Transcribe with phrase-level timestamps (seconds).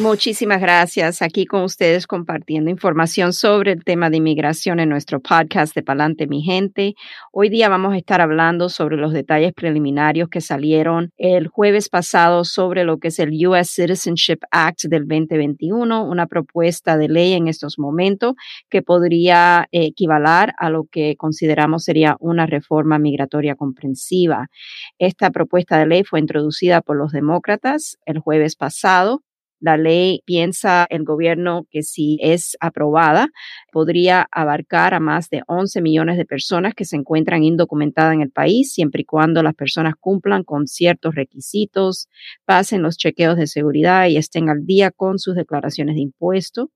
[0.00, 1.22] Muchísimas gracias.
[1.22, 6.26] Aquí con ustedes compartiendo información sobre el tema de inmigración en nuestro podcast de Palante
[6.26, 6.94] Mi Gente.
[7.32, 12.44] Hoy día vamos a estar hablando sobre los detalles preliminarios que salieron el jueves pasado
[12.44, 17.48] sobre lo que es el US Citizenship Act del 2021, una propuesta de ley en
[17.48, 18.34] estos momentos
[18.68, 24.48] que podría equivaler a lo que consideramos sería una reforma migratoria comprensiva.
[24.98, 29.22] Esta propuesta de ley fue introducida por los demócratas el jueves pasado
[29.60, 33.28] la ley piensa el gobierno que si es aprobada,
[33.72, 38.30] podría abarcar a más de 11 millones de personas que se encuentran indocumentadas en el
[38.30, 42.08] país, siempre y cuando las personas cumplan con ciertos requisitos,
[42.44, 46.68] pasen los chequeos de seguridad y estén al día con sus declaraciones de impuestos.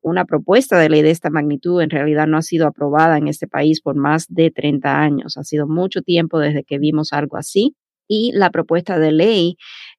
[0.00, 3.48] Una propuesta de ley de esta magnitud en realidad no ha sido aprobada en este
[3.48, 5.36] país por más de 30 años.
[5.36, 7.74] Ha sido mucho tiempo desde que vimos algo así
[8.08, 9.56] y la propuesta de ley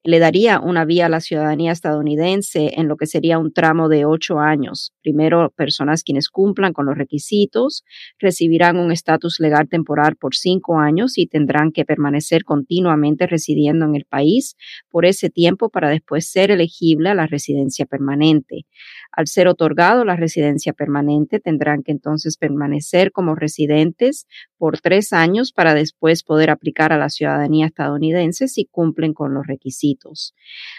[0.08, 4.06] le daría una vía a la ciudadanía estadounidense en lo que sería un tramo de
[4.06, 4.94] ocho años.
[5.02, 7.84] Primero, personas quienes cumplan con los requisitos
[8.18, 13.96] recibirán un estatus legal temporal por cinco años y tendrán que permanecer continuamente residiendo en
[13.96, 14.56] el país
[14.90, 18.66] por ese tiempo para después ser elegible a la residencia permanente.
[19.12, 24.26] Al ser otorgado la residencia permanente, tendrán que entonces permanecer como residentes
[24.58, 29.46] por tres años para después poder aplicar a la ciudadanía estadounidense si cumplen con los
[29.46, 29.97] requisitos.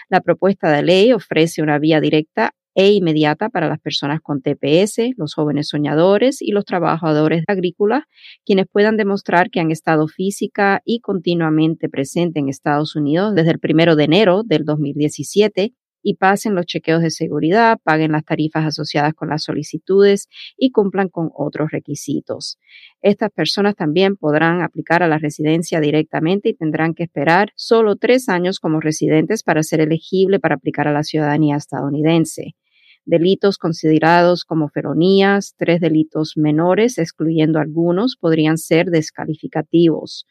[0.09, 5.11] La propuesta de ley ofrece una vía directa e inmediata para las personas con TPS,
[5.17, 8.03] los jóvenes soñadores y los trabajadores agrícolas,
[8.45, 13.59] quienes puedan demostrar que han estado física y continuamente presentes en Estados Unidos desde el
[13.59, 19.13] primero de enero del 2017 y pasen los chequeos de seguridad, paguen las tarifas asociadas
[19.13, 20.27] con las solicitudes
[20.57, 22.57] y cumplan con otros requisitos.
[23.01, 28.29] Estas personas también podrán aplicar a la residencia directamente y tendrán que esperar solo tres
[28.29, 32.55] años como residentes para ser elegible para aplicar a la ciudadanía estadounidense
[33.09, 40.25] delitos considerados como feronías, tres delitos menores, excluyendo algunos, podrían ser descalificativos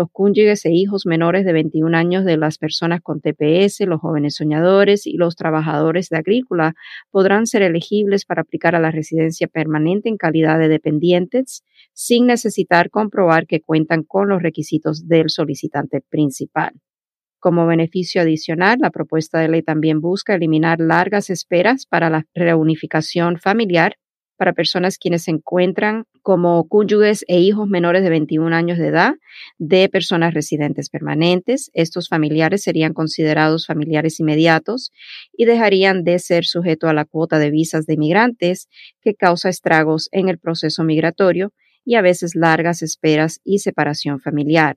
[0.00, 4.34] los cónyuges e hijos menores de 21 años de las personas con TPS, los jóvenes
[4.36, 6.74] soñadores y los trabajadores de agrícola
[7.10, 12.88] podrán ser elegibles para aplicar a la residencia permanente en calidad de dependientes sin necesitar
[12.88, 16.72] comprobar que cuentan con los requisitos del solicitante principal.
[17.40, 23.38] Como beneficio adicional, la propuesta de ley también busca eliminar largas esperas para la reunificación
[23.38, 23.96] familiar
[24.36, 29.14] para personas quienes se encuentran como cónyuges e hijos menores de 21 años de edad
[29.58, 31.70] de personas residentes permanentes.
[31.74, 34.92] Estos familiares serían considerados familiares inmediatos
[35.32, 38.68] y dejarían de ser sujetos a la cuota de visas de inmigrantes
[39.02, 41.52] que causa estragos en el proceso migratorio
[41.84, 44.76] y a veces largas esperas y separación familiar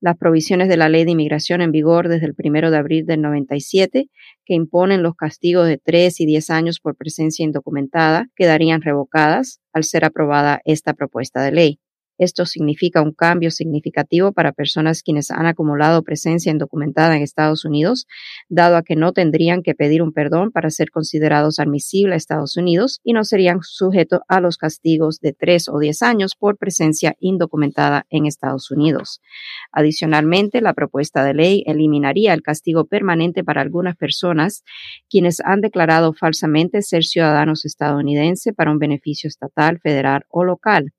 [0.00, 3.22] las provisiones de la ley de inmigración en vigor desde el primero de abril del
[3.22, 4.08] 97,
[4.44, 9.84] que imponen los castigos de tres y diez años por presencia indocumentada, quedarían revocadas al
[9.84, 11.80] ser aprobada esta propuesta de ley.
[12.18, 18.06] Esto significa un cambio significativo para personas quienes han acumulado presencia indocumentada en Estados Unidos,
[18.48, 22.56] dado a que no tendrían que pedir un perdón para ser considerados admisibles a Estados
[22.56, 27.16] Unidos y no serían sujetos a los castigos de tres o diez años por presencia
[27.18, 29.20] indocumentada en Estados Unidos.
[29.72, 34.62] Adicionalmente, la propuesta de ley eliminaría el castigo permanente para algunas personas
[35.08, 40.92] quienes han declarado falsamente ser ciudadanos estadounidenses para un beneficio estatal, federal o local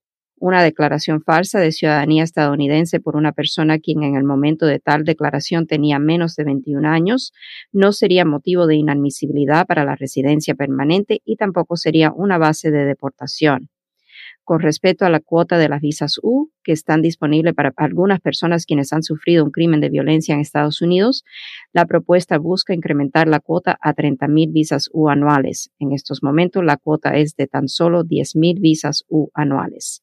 [0.46, 5.04] una declaración falsa de ciudadanía estadounidense por una persona quien en el momento de tal
[5.04, 7.34] declaración tenía menos de 21 años
[7.72, 12.86] no sería motivo de inadmisibilidad para la residencia permanente y tampoco sería una base de
[12.86, 13.70] deportación
[14.46, 18.66] con respecto a la cuota de las visas U que están disponibles para algunas personas
[18.66, 21.24] quienes han sufrido un crimen de violencia en Estados Unidos,
[21.74, 25.72] la propuesta busca incrementar la cuota a 30 mil visas U anuales.
[25.80, 30.02] En estos momentos la cuota es de tan solo 10 mil visas U anuales.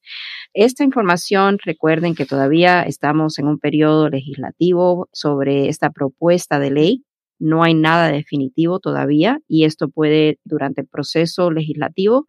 [0.53, 7.05] Esta información, recuerden que todavía estamos en un periodo legislativo sobre esta propuesta de ley.
[7.39, 12.27] No hay nada definitivo todavía y esto puede, durante el proceso legislativo,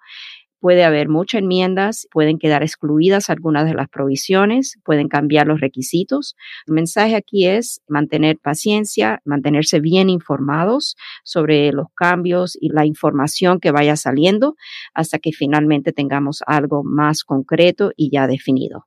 [0.60, 6.36] puede haber muchas enmiendas, pueden quedar excluidas algunas de las provisiones, pueden cambiar los requisitos.
[6.66, 13.60] El mensaje aquí es mantener paciencia, mantenerse bien informados sobre los cambios y la información
[13.60, 14.56] que vaya saliendo
[14.94, 18.86] hasta que finalmente tengamos algo más concreto y ya definido.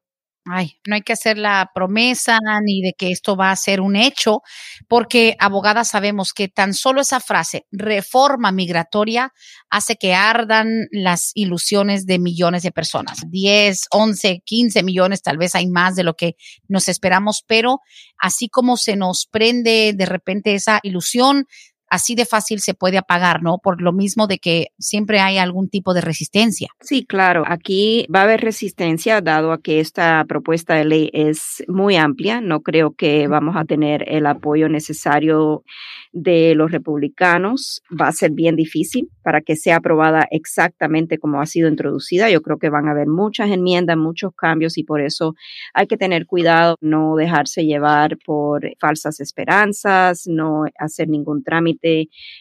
[0.49, 3.95] Ay, no hay que hacer la promesa ni de que esto va a ser un
[3.95, 4.41] hecho,
[4.87, 9.33] porque abogadas sabemos que tan solo esa frase, reforma migratoria,
[9.69, 13.19] hace que ardan las ilusiones de millones de personas.
[13.27, 16.35] 10, 11, 15 millones, tal vez hay más de lo que
[16.67, 17.79] nos esperamos, pero
[18.17, 21.45] así como se nos prende de repente esa ilusión,
[21.89, 23.59] así de fácil se puede apagar, ¿no?
[23.59, 26.69] Por lo mismo de que siempre hay algún tipo de resistencia.
[26.81, 27.43] Sí, claro.
[27.47, 32.41] Aquí va a haber resistencia dado a que esta propuesta de ley es muy amplia.
[32.41, 35.63] No creo que vamos a tener el apoyo necesario
[36.11, 37.81] de los republicanos.
[37.89, 42.29] Va a ser bien difícil para que sea aprobada exactamente como ha sido introducida.
[42.29, 45.35] Yo creo que van a haber muchas enmiendas, muchos cambios y por eso
[45.73, 51.76] hay que tener cuidado, no dejarse llevar por falsas esperanzas, no hacer ningún trámite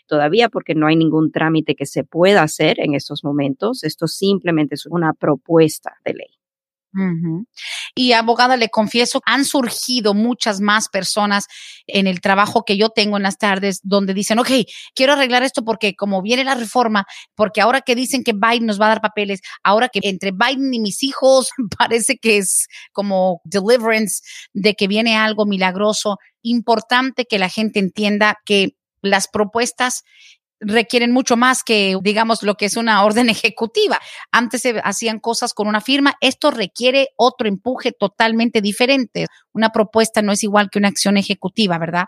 [0.06, 3.84] todavía porque no hay ningún trámite que se pueda hacer en estos momentos.
[3.84, 6.36] Esto simplemente es una propuesta de ley.
[7.94, 11.46] Y abogada, le confieso, han surgido muchas más personas
[11.86, 14.50] en el trabajo que yo tengo en las tardes donde dicen, ok,
[14.94, 18.80] quiero arreglar esto porque como viene la reforma, porque ahora que dicen que Biden nos
[18.80, 23.40] va a dar papeles, ahora que entre Biden y mis hijos parece que es como
[23.44, 24.22] deliverance
[24.54, 30.04] de que viene algo milagroso, importante que la gente entienda que las propuestas
[30.60, 33.98] requieren mucho más que, digamos, lo que es una orden ejecutiva.
[34.32, 39.26] Antes se hacían cosas con una firma, esto requiere otro empuje totalmente diferente.
[39.52, 42.06] Una propuesta no es igual que una acción ejecutiva, ¿verdad?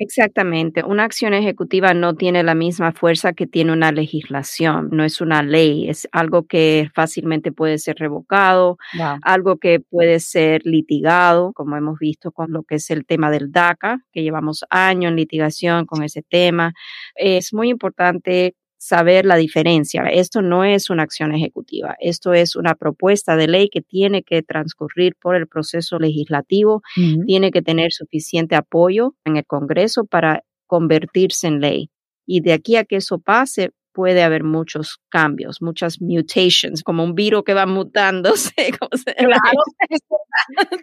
[0.00, 0.84] Exactamente.
[0.84, 4.90] Una acción ejecutiva no tiene la misma fuerza que tiene una legislación.
[4.92, 8.78] No es una ley, es algo que fácilmente puede ser revocado,
[9.22, 13.50] algo que puede ser litigado, como hemos visto con lo que es el tema del
[13.50, 16.74] DACA, que llevamos años en litigación con ese tema.
[17.16, 20.04] Es muy importante saber la diferencia.
[20.04, 24.42] Esto no es una acción ejecutiva, esto es una propuesta de ley que tiene que
[24.42, 26.82] transcurrir por el proceso legislativo,
[27.26, 31.90] tiene que tener suficiente apoyo en el Congreso para convertirse en ley.
[32.24, 37.14] Y de aquí a que eso pase, puede haber muchos cambios, muchas mutations, como un
[37.14, 38.52] virus que va mutándose.
[39.16, 39.62] claro,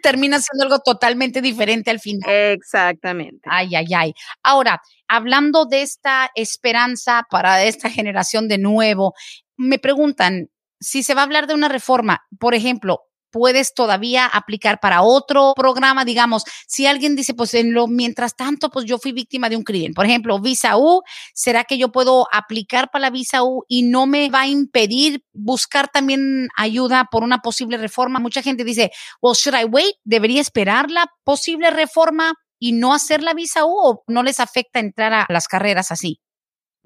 [0.02, 2.30] termina siendo algo totalmente diferente al final.
[2.30, 3.48] Exactamente.
[3.50, 4.14] Ay, ay, ay.
[4.42, 9.14] Ahora, hablando de esta esperanza para esta generación de nuevo,
[9.56, 10.50] me preguntan
[10.80, 15.52] si se va a hablar de una reforma, por ejemplo, puedes todavía aplicar para otro
[15.56, 19.56] programa, digamos, si alguien dice, pues en lo mientras tanto, pues yo fui víctima de
[19.56, 21.02] un crimen, por ejemplo, visa U,
[21.34, 25.22] ¿será que yo puedo aplicar para la visa U y no me va a impedir
[25.32, 28.18] buscar también ayuda por una posible reforma?
[28.18, 28.90] Mucha gente dice,
[29.20, 29.96] well, should I wait?
[30.04, 34.80] ¿Debería esperar la posible reforma y no hacer la visa U o no les afecta
[34.80, 36.20] entrar a las carreras así?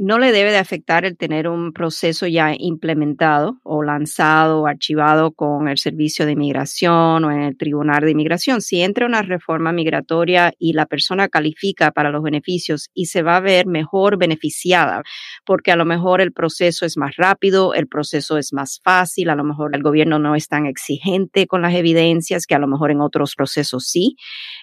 [0.03, 5.33] No le debe de afectar el tener un proceso ya implementado o lanzado o archivado
[5.33, 8.63] con el Servicio de Inmigración o en el Tribunal de Inmigración.
[8.63, 13.37] Si entra una reforma migratoria y la persona califica para los beneficios y se va
[13.37, 15.03] a ver mejor beneficiada,
[15.45, 19.35] porque a lo mejor el proceso es más rápido, el proceso es más fácil, a
[19.35, 22.91] lo mejor el gobierno no es tan exigente con las evidencias que a lo mejor
[22.91, 24.17] en otros procesos sí,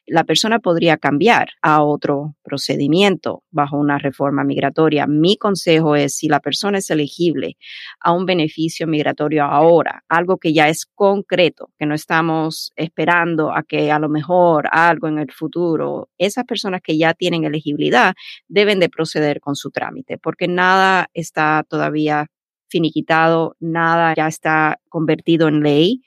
[0.07, 6.29] la persona podría cambiar a otro procedimiento bajo una reforma migratoria mi consejo es si
[6.29, 7.57] la persona es elegible
[7.99, 13.63] a un beneficio migratorio ahora, algo que ya es concreto, que no estamos esperando a
[13.63, 18.15] que a lo mejor algo en el futuro, esas personas que ya tienen elegibilidad
[18.47, 22.27] deben de proceder con su trámite, porque nada está todavía
[22.69, 26.01] finiquitado, nada ya está convertido en ley.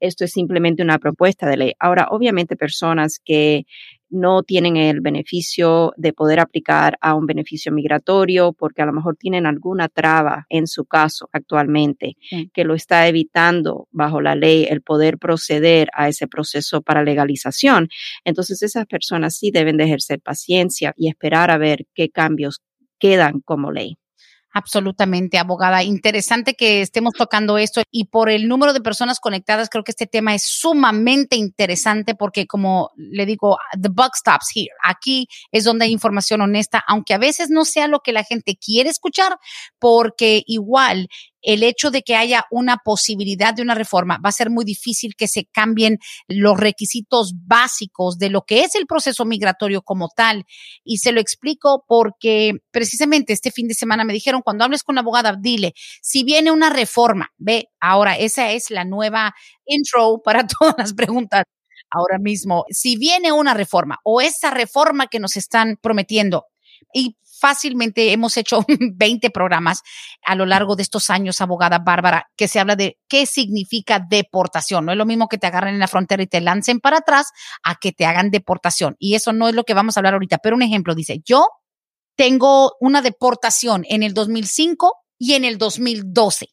[0.00, 1.72] Esto es simplemente una propuesta de ley.
[1.78, 3.64] Ahora, obviamente, personas que
[4.08, 9.16] no tienen el beneficio de poder aplicar a un beneficio migratorio porque a lo mejor
[9.16, 12.16] tienen alguna traba en su caso actualmente
[12.52, 17.88] que lo está evitando bajo la ley el poder proceder a ese proceso para legalización.
[18.24, 22.60] Entonces esas personas sí deben de ejercer paciencia y esperar a ver qué cambios
[22.98, 23.98] quedan como ley.
[24.56, 25.82] Absolutamente, abogada.
[25.82, 30.06] Interesante que estemos tocando esto y por el número de personas conectadas, creo que este
[30.06, 34.70] tema es sumamente interesante porque como le digo, the buck stops here.
[34.82, 38.56] Aquí es donde hay información honesta, aunque a veces no sea lo que la gente
[38.56, 39.36] quiere escuchar,
[39.78, 41.08] porque igual
[41.46, 45.14] el hecho de que haya una posibilidad de una reforma, va a ser muy difícil
[45.16, 50.44] que se cambien los requisitos básicos de lo que es el proceso migratorio como tal.
[50.82, 54.96] Y se lo explico porque precisamente este fin de semana me dijeron, cuando hables con
[54.96, 55.72] la abogada, dile,
[56.02, 59.32] si viene una reforma, ve, ahora esa es la nueva
[59.66, 61.44] intro para todas las preguntas
[61.90, 62.64] ahora mismo.
[62.70, 66.46] Si viene una reforma o esa reforma que nos están prometiendo
[66.92, 69.82] y fácilmente hemos hecho 20 programas
[70.24, 74.84] a lo largo de estos años, abogada Bárbara, que se habla de qué significa deportación.
[74.84, 77.30] No es lo mismo que te agarren en la frontera y te lancen para atrás
[77.62, 78.96] a que te hagan deportación.
[78.98, 80.38] Y eso no es lo que vamos a hablar ahorita.
[80.38, 81.46] Pero un ejemplo dice, yo
[82.16, 86.48] tengo una deportación en el 2005 y en el 2012,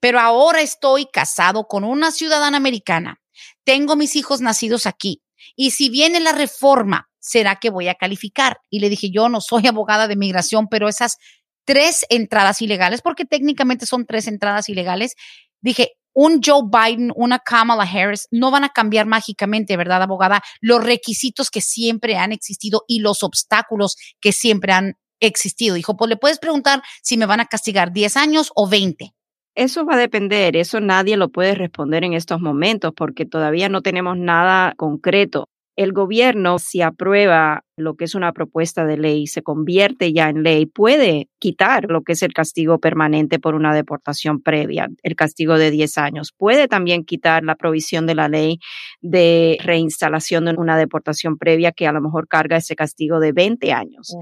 [0.00, 3.20] pero ahora estoy casado con una ciudadana americana.
[3.64, 5.22] Tengo mis hijos nacidos aquí.
[5.56, 8.58] Y si viene la reforma ¿será que voy a calificar?
[8.68, 11.16] Y le dije, yo no soy abogada de migración, pero esas
[11.64, 15.14] tres entradas ilegales, porque técnicamente son tres entradas ilegales,
[15.60, 20.42] dije, un Joe Biden, una Kamala Harris, no van a cambiar mágicamente, ¿verdad, abogada?
[20.60, 25.76] Los requisitos que siempre han existido y los obstáculos que siempre han existido.
[25.76, 29.14] Dijo, pues le puedes preguntar si me van a castigar 10 años o 20.
[29.54, 33.82] Eso va a depender, eso nadie lo puede responder en estos momentos porque todavía no
[33.82, 39.42] tenemos nada concreto el gobierno, si aprueba lo que es una propuesta de ley, se
[39.42, 44.42] convierte ya en ley, puede quitar lo que es el castigo permanente por una deportación
[44.42, 46.32] previa, el castigo de 10 años.
[46.36, 48.58] Puede también quitar la provisión de la ley
[49.00, 53.72] de reinstalación de una deportación previa que a lo mejor carga ese castigo de 20
[53.72, 54.14] años.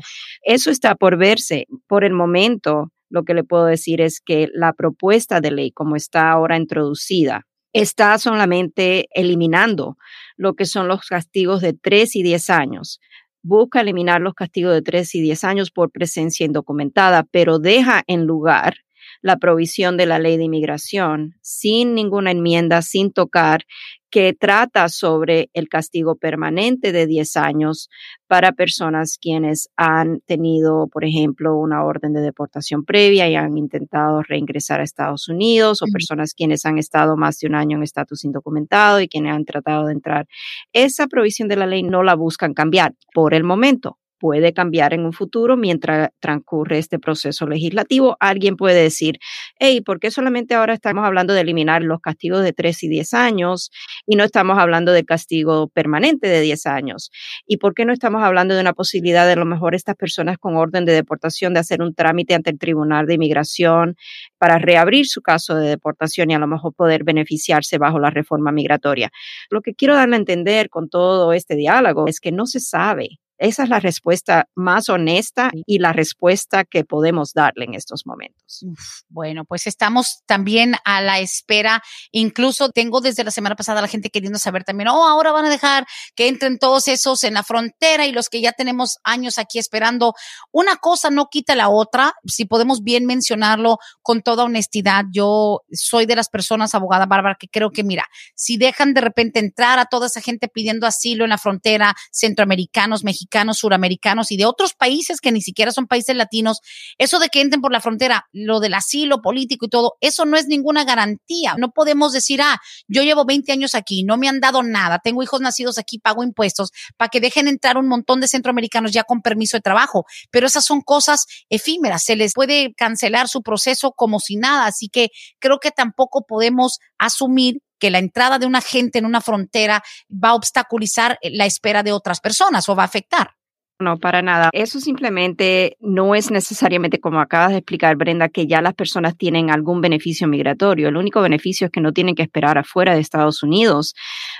[0.42, 1.66] Eso está por verse.
[1.88, 5.96] Por el momento, lo que le puedo decir es que la propuesta de ley, como
[5.96, 9.96] está ahora introducida, está solamente eliminando
[10.36, 13.00] lo que son los castigos de 3 y 10 años.
[13.42, 18.26] Busca eliminar los castigos de 3 y 10 años por presencia indocumentada, pero deja en
[18.26, 18.76] lugar
[19.22, 23.64] la provisión de la ley de inmigración sin ninguna enmienda, sin tocar,
[24.10, 27.88] que trata sobre el castigo permanente de 10 años
[28.26, 34.22] para personas quienes han tenido, por ejemplo, una orden de deportación previa y han intentado
[34.22, 38.24] reingresar a Estados Unidos o personas quienes han estado más de un año en estatus
[38.24, 40.26] indocumentado y quienes han tratado de entrar.
[40.72, 45.04] Esa provisión de la ley no la buscan cambiar por el momento puede cambiar en
[45.06, 48.16] un futuro mientras transcurre este proceso legislativo.
[48.20, 49.18] Alguien puede decir,
[49.58, 53.14] hey, ¿por qué solamente ahora estamos hablando de eliminar los castigos de 3 y 10
[53.14, 53.70] años
[54.06, 57.10] y no estamos hablando de castigo permanente de 10 años?
[57.46, 60.36] ¿Y por qué no estamos hablando de una posibilidad de a lo mejor estas personas
[60.38, 63.96] con orden de deportación de hacer un trámite ante el Tribunal de Inmigración
[64.38, 68.52] para reabrir su caso de deportación y a lo mejor poder beneficiarse bajo la reforma
[68.52, 69.10] migratoria?
[69.48, 73.18] Lo que quiero darle a entender con todo este diálogo es que no se sabe
[73.40, 78.66] esa es la respuesta más honesta y la respuesta que podemos darle en estos momentos.
[79.08, 81.82] bueno, pues estamos también a la espera.
[82.12, 85.50] Incluso tengo desde la semana pasada la gente queriendo saber también, oh, ahora van a
[85.50, 89.58] dejar que entren todos esos en la frontera y los que ya tenemos años aquí
[89.58, 90.12] esperando.
[90.52, 92.12] Una cosa no quita la otra.
[92.26, 97.48] Si podemos bien mencionarlo con toda honestidad, yo soy de las personas, abogada Bárbara, que
[97.48, 98.04] creo que, mira,
[98.34, 103.02] si dejan de repente entrar a toda esa gente pidiendo asilo en la frontera, centroamericanos,
[103.02, 106.60] mexicanos, suramericanos y de otros países que ni siquiera son países latinos,
[106.98, 110.36] eso de que entren por la frontera, lo del asilo político y todo, eso no
[110.36, 111.54] es ninguna garantía.
[111.58, 115.22] No podemos decir, ah, yo llevo 20 años aquí, no me han dado nada, tengo
[115.22, 119.22] hijos nacidos aquí, pago impuestos, para que dejen entrar un montón de centroamericanos ya con
[119.22, 120.04] permiso de trabajo.
[120.30, 124.66] Pero esas son cosas efímeras, se les puede cancelar su proceso como si nada.
[124.66, 125.08] Así que
[125.38, 130.30] creo que tampoco podemos asumir que la entrada de una gente en una frontera va
[130.30, 133.39] a obstaculizar la espera de otras personas o va a afectar.
[133.80, 134.50] No, para nada.
[134.52, 139.50] Eso simplemente no es necesariamente, como acabas de explicar, Brenda, que ya las personas tienen
[139.50, 140.88] algún beneficio migratorio.
[140.88, 143.94] El único beneficio es que no tienen que esperar afuera de Estados Unidos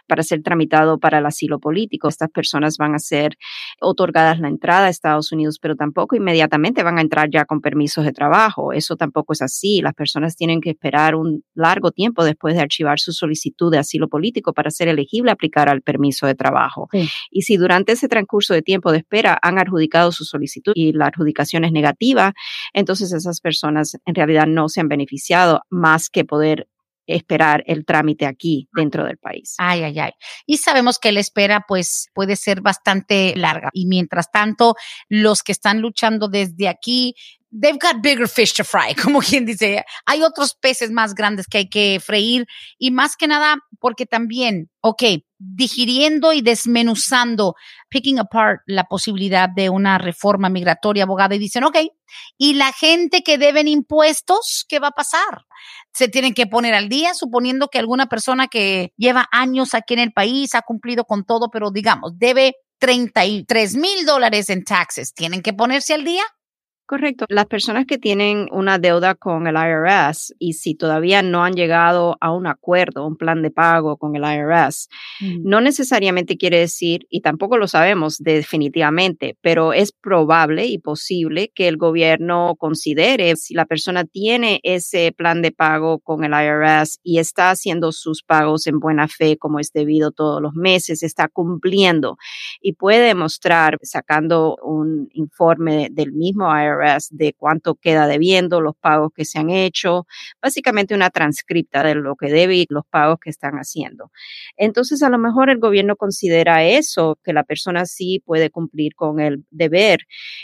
[0.06, 2.06] para ser tramitado para el asilo político.
[2.08, 3.38] Estas personas van a ser
[3.80, 8.04] otorgadas la entrada a Estados Unidos, pero tampoco inmediatamente van a entrar ya con permisos
[8.04, 8.74] de trabajo.
[8.74, 9.80] Eso tampoco es así.
[9.80, 14.08] Las personas tienen que esperar un largo tiempo después de archivar su solicitud de asilo
[14.08, 16.90] político para ser elegible a aplicar al permiso de trabajo.
[17.30, 21.06] Y si durante ese transcurso de tiempo de espera han adjudicado su solicitud y la
[21.06, 22.32] adjudicación es negativa,
[22.72, 26.68] entonces esas personas en realidad no se han beneficiado más que poder
[27.06, 29.54] esperar el trámite aquí dentro del país.
[29.58, 30.12] Ay, ay, ay.
[30.46, 33.70] Y sabemos que la espera pues puede ser bastante larga.
[33.72, 34.74] Y mientras tanto,
[35.08, 37.14] los que están luchando desde aquí,
[37.50, 41.58] they've got bigger fish to fry, como quien dice, hay otros peces más grandes que
[41.58, 42.46] hay que freír
[42.78, 45.02] y más que nada porque también, ok,
[45.40, 47.54] digiriendo y desmenuzando,
[47.88, 51.78] picking apart la posibilidad de una reforma migratoria, abogada, y dicen, ok,
[52.36, 55.46] ¿y la gente que deben impuestos, qué va a pasar?
[55.94, 60.00] Se tienen que poner al día, suponiendo que alguna persona que lleva años aquí en
[60.00, 65.42] el país ha cumplido con todo, pero digamos, debe 33 mil dólares en taxes, ¿tienen
[65.42, 66.24] que ponerse al día?
[66.90, 67.26] Correcto.
[67.28, 72.16] Las personas que tienen una deuda con el IRS y si todavía no han llegado
[72.20, 74.88] a un acuerdo, un plan de pago con el IRS,
[75.44, 81.68] no necesariamente quiere decir, y tampoco lo sabemos definitivamente, pero es probable y posible que
[81.68, 87.20] el gobierno considere si la persona tiene ese plan de pago con el IRS y
[87.20, 92.16] está haciendo sus pagos en buena fe como es debido todos los meses, está cumpliendo
[92.60, 96.79] y puede mostrar sacando un informe del mismo IRS
[97.10, 100.06] de cuánto queda debiendo, los pagos que se han hecho,
[100.42, 104.10] básicamente una transcripta de lo que debe y los pagos que están haciendo.
[104.56, 109.20] Entonces, a lo mejor el gobierno considera eso, que la persona sí puede cumplir con
[109.20, 110.00] el deber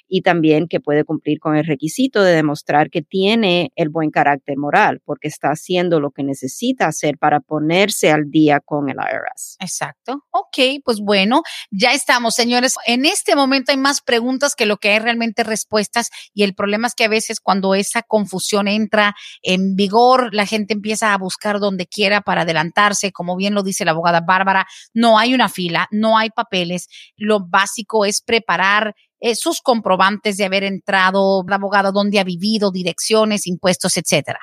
[0.08, 4.56] y también que puede cumplir con el requisito de demostrar que tiene el buen carácter
[4.56, 9.56] moral, porque está haciendo lo que necesita hacer para ponerse al día con el IRS.
[9.60, 10.24] Exacto.
[10.30, 12.74] Ok, pues bueno, ya estamos, señores.
[12.86, 16.86] En este momento hay más preguntas que lo que hay realmente respuestas y el problema
[16.86, 21.60] es que a veces cuando esa confusión entra en vigor, la gente empieza a buscar
[21.60, 25.88] donde quiera para adelantarse, como bien lo dice la abogada Bárbara, no hay una fila,
[25.90, 31.90] no hay papeles, lo básico es preparar eh, sus comprobantes de haber entrado, la abogada,
[31.90, 34.40] dónde ha vivido, direcciones, impuestos, etcétera.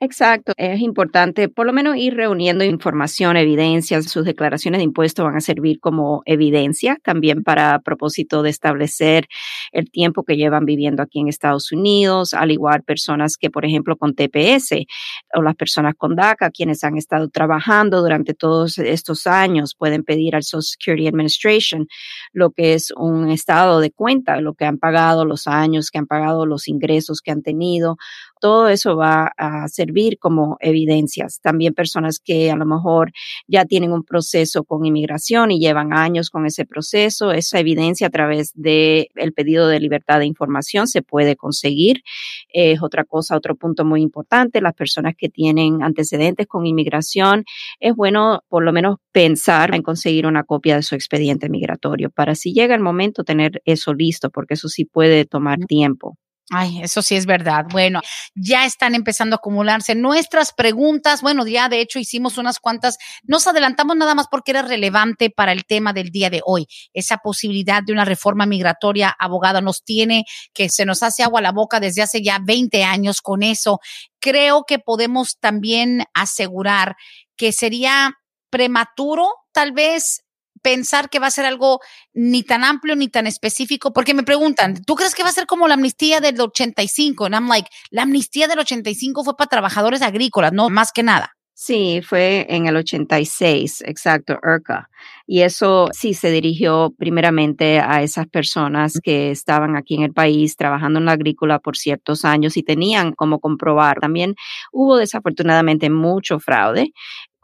[0.00, 5.34] Exacto, es importante por lo menos ir reuniendo información, evidencias, sus declaraciones de impuestos van
[5.34, 9.26] a servir como evidencia también para propósito de establecer
[9.72, 13.96] el tiempo que llevan viviendo aquí en Estados Unidos, al igual personas que, por ejemplo,
[13.96, 14.86] con TPS
[15.34, 20.36] o las personas con DACA, quienes han estado trabajando durante todos estos años, pueden pedir
[20.36, 21.88] al Social Security Administration
[22.32, 26.06] lo que es un estado de cuenta, lo que han pagado, los años que han
[26.06, 27.96] pagado, los ingresos que han tenido
[28.40, 31.40] todo eso va a servir como evidencias.
[31.40, 33.12] También personas que a lo mejor
[33.46, 38.10] ya tienen un proceso con inmigración y llevan años con ese proceso, esa evidencia a
[38.10, 42.02] través del el pedido de libertad de información se puede conseguir.
[42.48, 47.44] Es otra cosa, otro punto muy importante, las personas que tienen antecedentes con inmigración,
[47.80, 52.34] es bueno por lo menos pensar en conseguir una copia de su expediente migratorio para
[52.34, 56.16] si llega el momento tener eso listo, porque eso sí puede tomar tiempo.
[56.50, 57.66] Ay, eso sí es verdad.
[57.70, 58.00] Bueno,
[58.34, 61.20] ya están empezando a acumularse nuestras preguntas.
[61.20, 62.96] Bueno, ya de hecho hicimos unas cuantas.
[63.22, 66.66] Nos adelantamos nada más porque era relevante para el tema del día de hoy.
[66.94, 71.42] Esa posibilidad de una reforma migratoria, abogada, nos tiene que se nos hace agua a
[71.42, 73.80] la boca desde hace ya 20 años con eso.
[74.18, 76.96] Creo que podemos también asegurar
[77.36, 78.14] que sería
[78.50, 80.24] prematuro tal vez
[80.62, 81.80] pensar que va a ser algo
[82.12, 85.46] ni tan amplio ni tan específico, porque me preguntan, ¿tú crees que va a ser
[85.46, 87.26] como la amnistía del 85?
[87.26, 91.34] And I'm like, la amnistía del 85 fue para trabajadores agrícolas, no más que nada.
[91.60, 94.88] Sí, fue en el 86, exacto, ERCA.
[95.26, 100.54] Y eso sí se dirigió primeramente a esas personas que estaban aquí en el país
[100.54, 103.98] trabajando en la agrícola por ciertos años y tenían como comprobar.
[103.98, 104.36] También
[104.70, 106.92] hubo desafortunadamente mucho fraude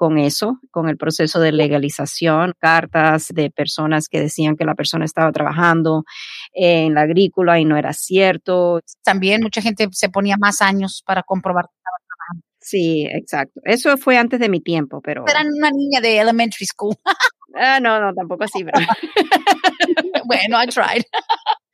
[0.05, 5.07] con eso, con el proceso de legalización, cartas de personas que decían que la persona
[5.07, 6.05] estaba trabajando
[6.53, 8.81] en la agrícola y no era cierto.
[9.03, 12.47] También mucha gente se ponía más años para comprobar que estaba trabajando.
[12.61, 13.63] Sí, exacto.
[13.65, 15.25] Eso fue antes de mi tiempo, pero...
[15.27, 16.95] Era una niña de elementary school.
[17.57, 18.79] ah, no, no, tampoco así, pero...
[20.27, 21.05] bueno, I tried.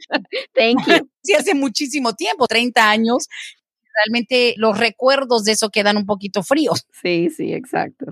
[0.55, 1.11] Thank you.
[1.25, 3.27] Sí, hace muchísimo tiempo, 30 años,
[4.05, 6.87] realmente los recuerdos de eso quedan un poquito fríos.
[7.03, 8.07] Sí, sí, exacto.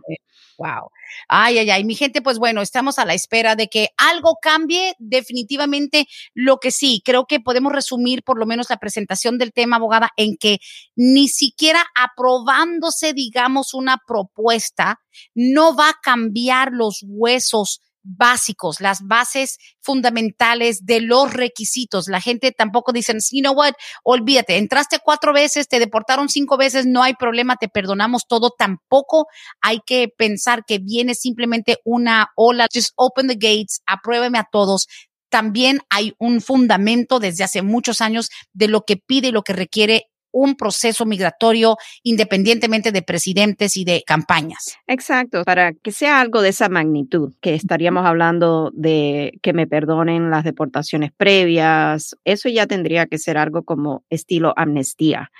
[0.58, 0.90] Wow.
[1.28, 4.94] Ay, ay, ay, mi gente, pues bueno, estamos a la espera de que algo cambie.
[4.98, 9.76] Definitivamente, lo que sí, creo que podemos resumir por lo menos la presentación del tema,
[9.76, 10.58] abogada, en que
[10.96, 15.00] ni siquiera aprobándose, digamos, una propuesta,
[15.34, 22.08] no va a cambiar los huesos básicos, las bases fundamentales de los requisitos.
[22.08, 26.86] La gente tampoco dice, you know what, olvídate, entraste cuatro veces, te deportaron cinco veces,
[26.86, 28.50] no hay problema, te perdonamos todo.
[28.56, 29.26] Tampoco
[29.60, 34.86] hay que pensar que viene simplemente una ola, just open the gates, apruébeme a todos.
[35.30, 39.52] También hay un fundamento desde hace muchos años de lo que pide y lo que
[39.52, 44.76] requiere un proceso migratorio independientemente de presidentes y de campañas.
[44.86, 50.30] Exacto, para que sea algo de esa magnitud, que estaríamos hablando de que me perdonen
[50.30, 55.30] las deportaciones previas, eso ya tendría que ser algo como estilo amnistía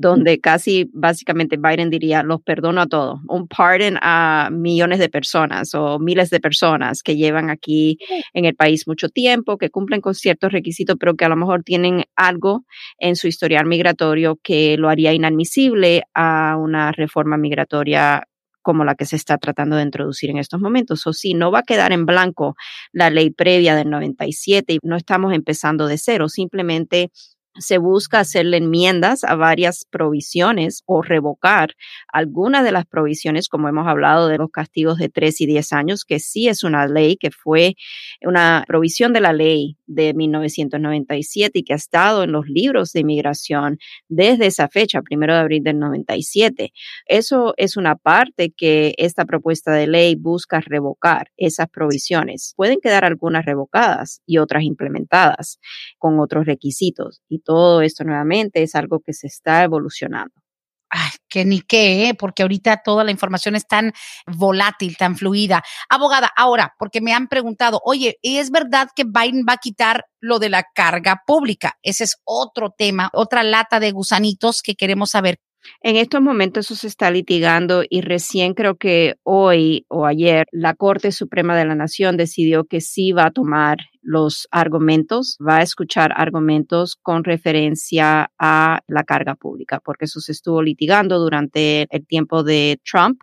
[0.00, 5.74] donde casi básicamente Biden diría, los perdono a todos, un pardon a millones de personas
[5.74, 7.98] o miles de personas que llevan aquí
[8.32, 11.62] en el país mucho tiempo, que cumplen con ciertos requisitos, pero que a lo mejor
[11.62, 12.64] tienen algo
[12.98, 18.24] en su historial migratorio que lo haría inadmisible a una reforma migratoria
[18.68, 21.06] como la que se está tratando de introducir en estos momentos.
[21.06, 22.54] O si no va a quedar en blanco
[22.92, 27.10] la ley previa del 97 y no estamos empezando de cero, simplemente
[27.58, 31.74] se busca hacerle enmiendas a varias provisiones o revocar
[32.12, 36.04] algunas de las provisiones, como hemos hablado de los castigos de 3 y 10 años,
[36.04, 37.74] que sí es una ley que fue
[38.22, 43.00] una provisión de la ley de 1997 y que ha estado en los libros de
[43.00, 46.72] inmigración desde esa fecha, primero de abril del 97.
[47.06, 52.54] Eso es una parte que esta propuesta de ley busca revocar esas provisiones.
[52.56, 55.58] Pueden quedar algunas revocadas y otras implementadas
[55.98, 57.22] con otros requisitos.
[57.48, 60.34] Todo esto nuevamente es algo que se está evolucionando.
[60.90, 62.14] Ay, que ni qué, ¿eh?
[62.14, 63.92] porque ahorita toda la información es tan
[64.26, 65.62] volátil, tan fluida.
[65.88, 70.04] Abogada, ahora, porque me han preguntado, oye, ¿y es verdad que Biden va a quitar
[70.20, 71.78] lo de la carga pública?
[71.82, 75.38] Ese es otro tema, otra lata de gusanitos que queremos saber.
[75.82, 80.74] En estos momentos eso se está litigando y recién creo que hoy o ayer la
[80.74, 85.62] Corte Suprema de la Nación decidió que sí va a tomar los argumentos, va a
[85.62, 92.06] escuchar argumentos con referencia a la carga pública, porque eso se estuvo litigando durante el
[92.06, 93.20] tiempo de Trump.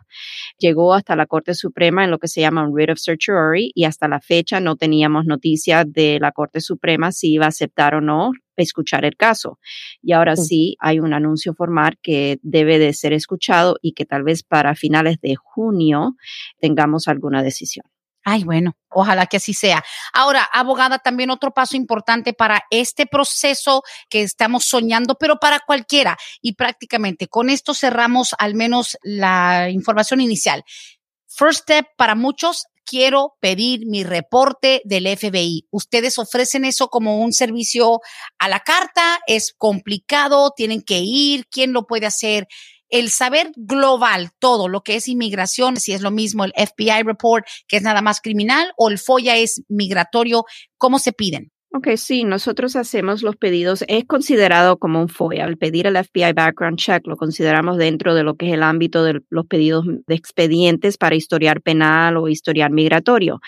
[0.58, 3.84] Llegó hasta la Corte Suprema en lo que se llama un writ of certiorari y
[3.84, 8.00] hasta la fecha no teníamos noticia de la Corte Suprema si iba a aceptar o
[8.00, 8.32] no
[8.62, 9.58] escuchar el caso.
[10.02, 14.22] Y ahora sí hay un anuncio formal que debe de ser escuchado y que tal
[14.22, 16.16] vez para finales de junio
[16.60, 17.86] tengamos alguna decisión.
[18.28, 19.84] Ay, bueno, ojalá que así sea.
[20.12, 26.16] Ahora, abogada, también otro paso importante para este proceso que estamos soñando, pero para cualquiera.
[26.42, 30.64] Y prácticamente con esto cerramos al menos la información inicial.
[31.28, 35.66] First step para muchos, quiero pedir mi reporte del FBI.
[35.70, 38.00] Ustedes ofrecen eso como un servicio
[38.38, 42.46] a la carta, es complicado, tienen que ir, ¿quién lo puede hacer?
[42.88, 47.44] el saber global, todo lo que es inmigración, si es lo mismo el FBI report,
[47.66, 50.44] que es nada más criminal, o el FOIA es migratorio,
[50.78, 51.50] ¿cómo se piden?
[51.72, 53.84] Ok, sí, nosotros hacemos los pedidos.
[53.88, 55.44] Es considerado como un FOIA.
[55.44, 59.04] Al pedir el FBI background check lo consideramos dentro de lo que es el ámbito
[59.04, 63.40] de los pedidos de expedientes para historiar penal o historiar migratorio.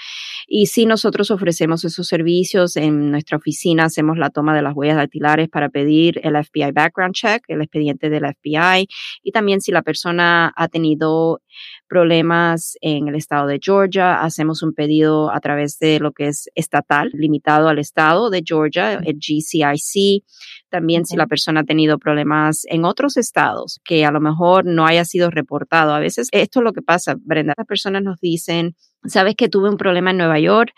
[0.46, 2.76] Y sí, nosotros ofrecemos esos servicios.
[2.76, 7.14] En nuestra oficina hacemos la toma de las huellas dactilares para pedir el FBI background
[7.14, 8.88] check, el expediente del FBI.
[9.22, 11.40] Y también si la persona ha tenido
[11.88, 16.50] problemas en el estado de Georgia, hacemos un pedido a través de lo que es
[16.54, 20.25] estatal, limitado al estado de Georgia, el GCIC.
[20.71, 24.87] También si la persona ha tenido problemas en otros estados que a lo mejor no
[24.87, 25.92] haya sido reportado.
[25.94, 27.55] A veces esto es lo que pasa, Brenda.
[27.57, 30.72] Las personas nos dicen, Sabes que tuve un problema en Nueva York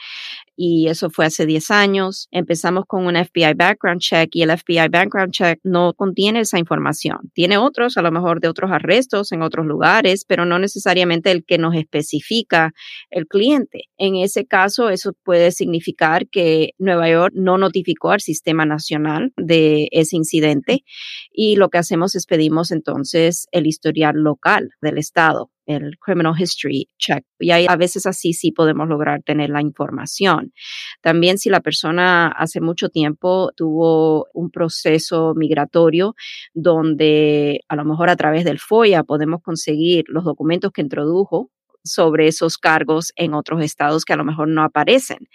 [0.63, 2.29] y eso fue hace 10 años.
[2.31, 7.31] Empezamos con un FBI background check y el FBI background check no contiene esa información.
[7.33, 11.47] Tiene otros, a lo mejor de otros arrestos en otros lugares, pero no necesariamente el
[11.47, 12.73] que nos especifica
[13.09, 13.85] el cliente.
[13.97, 19.89] En ese caso, eso puede significar que Nueva York no notificó al sistema nacional de
[19.93, 20.85] ese incidente
[21.33, 26.89] y lo que hacemos es pedimos entonces el historial local del estado el criminal history
[26.99, 27.25] check.
[27.39, 30.53] Y ahí a veces así sí podemos lograr tener la información.
[31.01, 36.15] También si la persona hace mucho tiempo tuvo un proceso migratorio
[36.55, 41.51] donde a lo mejor a través del FOIA podemos conseguir los documentos que introdujo
[41.83, 45.29] sobre esos cargos en otros estados que a lo mejor no aparecen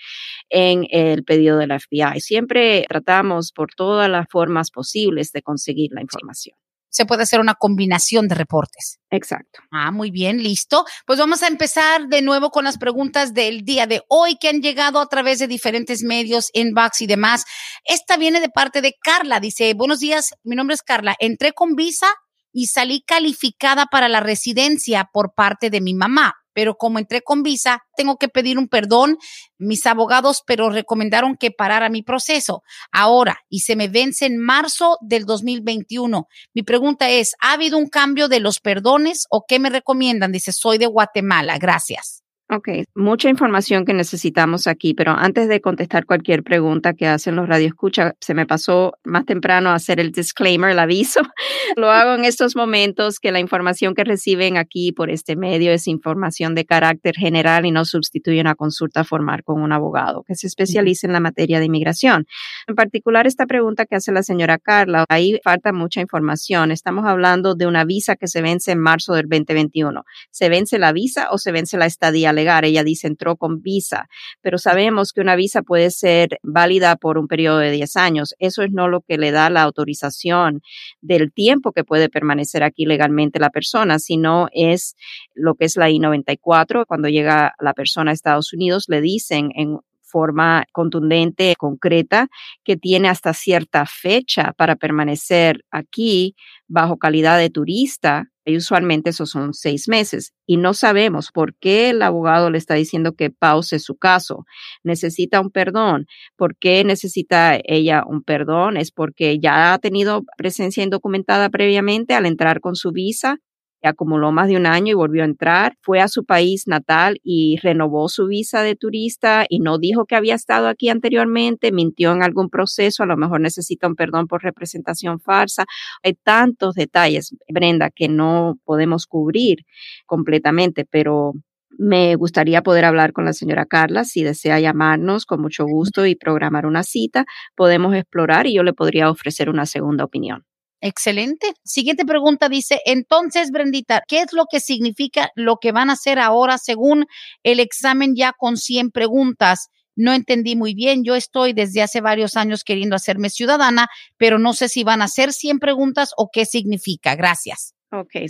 [0.49, 2.19] en el pedido de la FBI.
[2.19, 6.55] Siempre tratamos por todas las formas posibles de conseguir la información
[6.95, 8.99] se puede hacer una combinación de reportes.
[9.11, 9.59] Exacto.
[9.69, 10.85] Ah, muy bien, listo.
[11.05, 14.61] Pues vamos a empezar de nuevo con las preguntas del día de hoy que han
[14.61, 17.43] llegado a través de diferentes medios, inbox y demás.
[17.83, 19.41] Esta viene de parte de Carla.
[19.41, 21.15] Dice, buenos días, mi nombre es Carla.
[21.19, 22.07] Entré con visa
[22.55, 27.43] y salí calificada para la residencia por parte de mi mamá pero como entré con
[27.43, 29.17] visa, tengo que pedir un perdón.
[29.57, 32.63] Mis abogados, pero recomendaron que parara mi proceso
[32.93, 36.27] ahora y se me vence en marzo del 2021.
[36.53, 40.31] Mi pregunta es, ¿ha habido un cambio de los perdones o qué me recomiendan?
[40.31, 41.57] Dice, soy de Guatemala.
[41.57, 42.24] Gracias.
[42.47, 47.49] Ok, mucha información que necesitamos aquí, pero antes de contestar cualquier pregunta que hacen los
[47.49, 51.21] radioescuchas, se me pasó más temprano hacer el disclaimer, el aviso.
[51.75, 55.87] Lo hago en estos momentos que la información que reciben aquí por este medio es
[55.87, 60.45] información de carácter general y no sustituye una consulta formal con un abogado que se
[60.45, 62.27] especialice en la materia de inmigración.
[62.67, 66.71] En particular, esta pregunta que hace la señora Carla, ahí falta mucha información.
[66.71, 70.03] Estamos hablando de una visa que se vence en marzo del 2021.
[70.29, 72.65] ¿Se vence la visa o se vence la estadía legal.
[72.65, 74.07] Ella dice entró con visa,
[74.41, 78.35] pero sabemos que una visa puede ser válida por un periodo de 10 años.
[78.39, 80.61] Eso es no lo que le da la autorización
[81.01, 84.95] del tiempo que puede permanecer aquí legalmente la persona, sino es
[85.33, 86.85] lo que es la I-94.
[86.87, 89.79] Cuando llega la persona a Estados Unidos, le dicen en
[90.15, 92.29] forma contundente, concreta,
[92.63, 96.35] que tiene hasta cierta fecha para permanecer aquí
[96.69, 100.31] bajo calidad de turista y usualmente esos son seis meses.
[100.47, 104.45] Y no sabemos por qué el abogado le está diciendo que pause su caso.
[104.83, 106.05] Necesita un perdón.
[106.37, 108.77] ¿Por qué necesita ella un perdón?
[108.77, 113.39] Es porque ya ha tenido presencia indocumentada previamente al entrar con su visa
[113.87, 117.57] acumuló más de un año y volvió a entrar, fue a su país natal y
[117.61, 122.23] renovó su visa de turista y no dijo que había estado aquí anteriormente, mintió en
[122.23, 125.65] algún proceso, a lo mejor necesita un perdón por representación falsa.
[126.03, 129.65] Hay tantos detalles, Brenda, que no podemos cubrir
[130.05, 131.33] completamente, pero
[131.77, 134.05] me gustaría poder hablar con la señora Carla.
[134.05, 138.73] Si desea llamarnos, con mucho gusto y programar una cita, podemos explorar y yo le
[138.73, 140.45] podría ofrecer una segunda opinión.
[140.81, 141.53] Excelente.
[141.63, 146.19] Siguiente pregunta dice, entonces, Brendita, ¿qué es lo que significa lo que van a hacer
[146.19, 147.05] ahora según
[147.43, 149.69] el examen ya con 100 preguntas?
[149.95, 151.03] No entendí muy bien.
[151.03, 155.07] Yo estoy desde hace varios años queriendo hacerme ciudadana, pero no sé si van a
[155.07, 157.15] ser 100 preguntas o qué significa.
[157.15, 157.74] Gracias.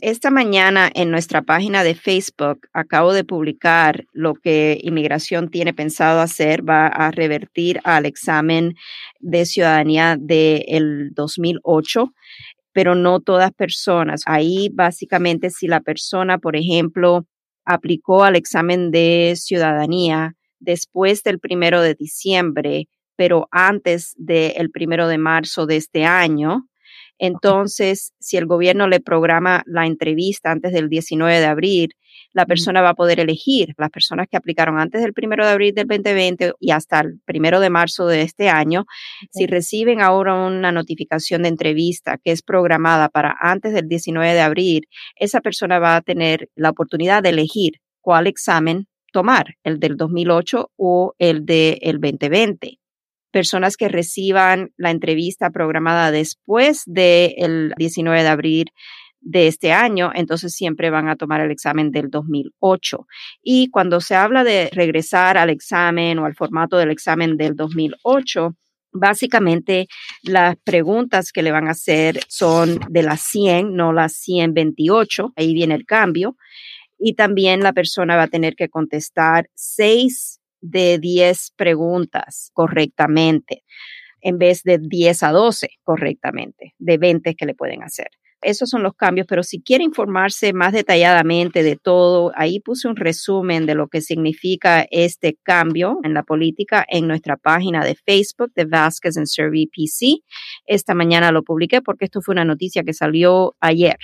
[0.02, 6.22] Esta mañana en nuestra página de Facebook acabo de publicar lo que inmigración tiene pensado
[6.22, 6.68] hacer.
[6.68, 8.76] Va a revertir al examen
[9.20, 12.12] de ciudadanía del 2008
[12.76, 14.24] pero no todas personas.
[14.26, 17.26] Ahí básicamente si la persona, por ejemplo,
[17.64, 25.18] aplicó al examen de ciudadanía después del primero de diciembre, pero antes del primero de
[25.18, 26.68] marzo de este año,
[27.18, 31.90] entonces, si el gobierno le programa la entrevista antes del 19 de abril,
[32.34, 33.74] la persona va a poder elegir.
[33.78, 37.60] Las personas que aplicaron antes del 1 de abril del 2020 y hasta el 1
[37.60, 38.86] de marzo de este año.
[39.32, 44.42] Si reciben ahora una notificación de entrevista que es programada para antes del 19 de
[44.42, 49.96] abril, esa persona va a tener la oportunidad de elegir cuál examen tomar, el del
[49.96, 52.80] 2008 o el del 2020
[53.36, 58.72] personas que reciban la entrevista programada después del 19 de abril
[59.20, 63.06] de este año, entonces siempre van a tomar el examen del 2008.
[63.44, 68.56] Y cuando se habla de regresar al examen o al formato del examen del 2008,
[68.98, 69.88] Básicamente,
[70.24, 75.34] las preguntas que le van a hacer son de las 100, no las 128.
[75.36, 76.38] Ahí viene el cambio.
[76.98, 80.40] Y también la persona va a tener que contestar seis
[80.70, 83.64] de 10 preguntas correctamente
[84.26, 88.08] en vez de 10 a 12 correctamente, de 20 que le pueden hacer.
[88.42, 92.96] Esos son los cambios, pero si quiere informarse más detalladamente de todo, ahí puse un
[92.96, 98.52] resumen de lo que significa este cambio en la política en nuestra página de Facebook
[98.56, 100.24] de Vasquez and Survey PC.
[100.66, 103.98] Esta mañana lo publiqué porque esto fue una noticia que salió ayer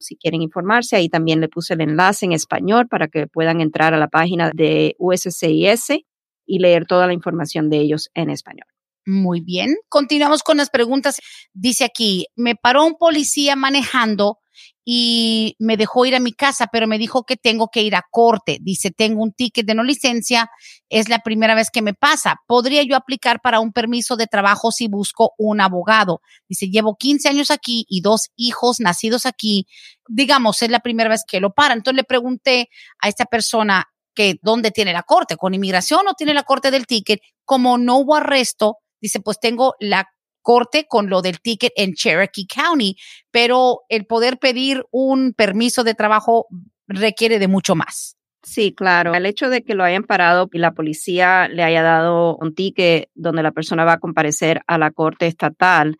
[0.00, 3.94] si quieren informarse, ahí también le puse el enlace en español para que puedan entrar
[3.94, 6.04] a la página de USCIS
[6.46, 8.66] y leer toda la información de ellos en español.
[9.06, 9.76] Muy bien.
[9.88, 11.20] Continuamos con las preguntas.
[11.52, 14.38] Dice aquí, me paró un policía manejando
[14.84, 18.04] y me dejó ir a mi casa, pero me dijo que tengo que ir a
[18.10, 18.58] corte.
[18.60, 20.50] Dice, tengo un ticket de no licencia,
[20.88, 22.36] es la primera vez que me pasa.
[22.46, 26.20] ¿Podría yo aplicar para un permiso de trabajo si busco un abogado?
[26.48, 29.66] Dice, llevo 15 años aquí y dos hijos nacidos aquí.
[30.08, 31.74] Digamos, es la primera vez que lo para.
[31.74, 32.68] Entonces le pregunté
[33.00, 36.86] a esta persona que dónde tiene la corte, con inmigración o tiene la corte del
[36.86, 37.20] ticket.
[37.44, 40.06] Como no hubo arresto, dice, pues tengo la
[40.42, 42.96] corte con lo del ticket en Cherokee County,
[43.30, 46.46] pero el poder pedir un permiso de trabajo
[46.86, 48.16] requiere de mucho más.
[48.42, 49.14] Sí, claro.
[49.14, 53.10] El hecho de que lo hayan parado y la policía le haya dado un ticket
[53.14, 55.98] donde la persona va a comparecer a la corte estatal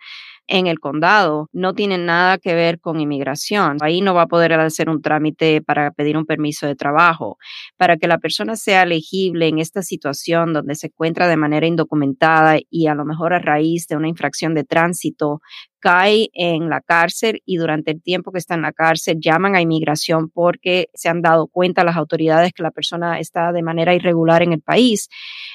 [0.50, 3.78] en el condado no tienen nada que ver con inmigración.
[3.80, 7.38] Ahí no va a poder hacer un trámite para pedir un permiso de trabajo.
[7.76, 12.58] Para que la persona sea elegible en esta situación donde se encuentra de manera indocumentada
[12.68, 15.40] y a lo mejor a raíz de una infracción de tránsito
[15.80, 19.60] cae en la cárcel y durante el tiempo que está en la cárcel llaman a
[19.60, 24.42] inmigración porque se han dado cuenta las autoridades que la persona está de manera irregular
[24.42, 25.08] en el país.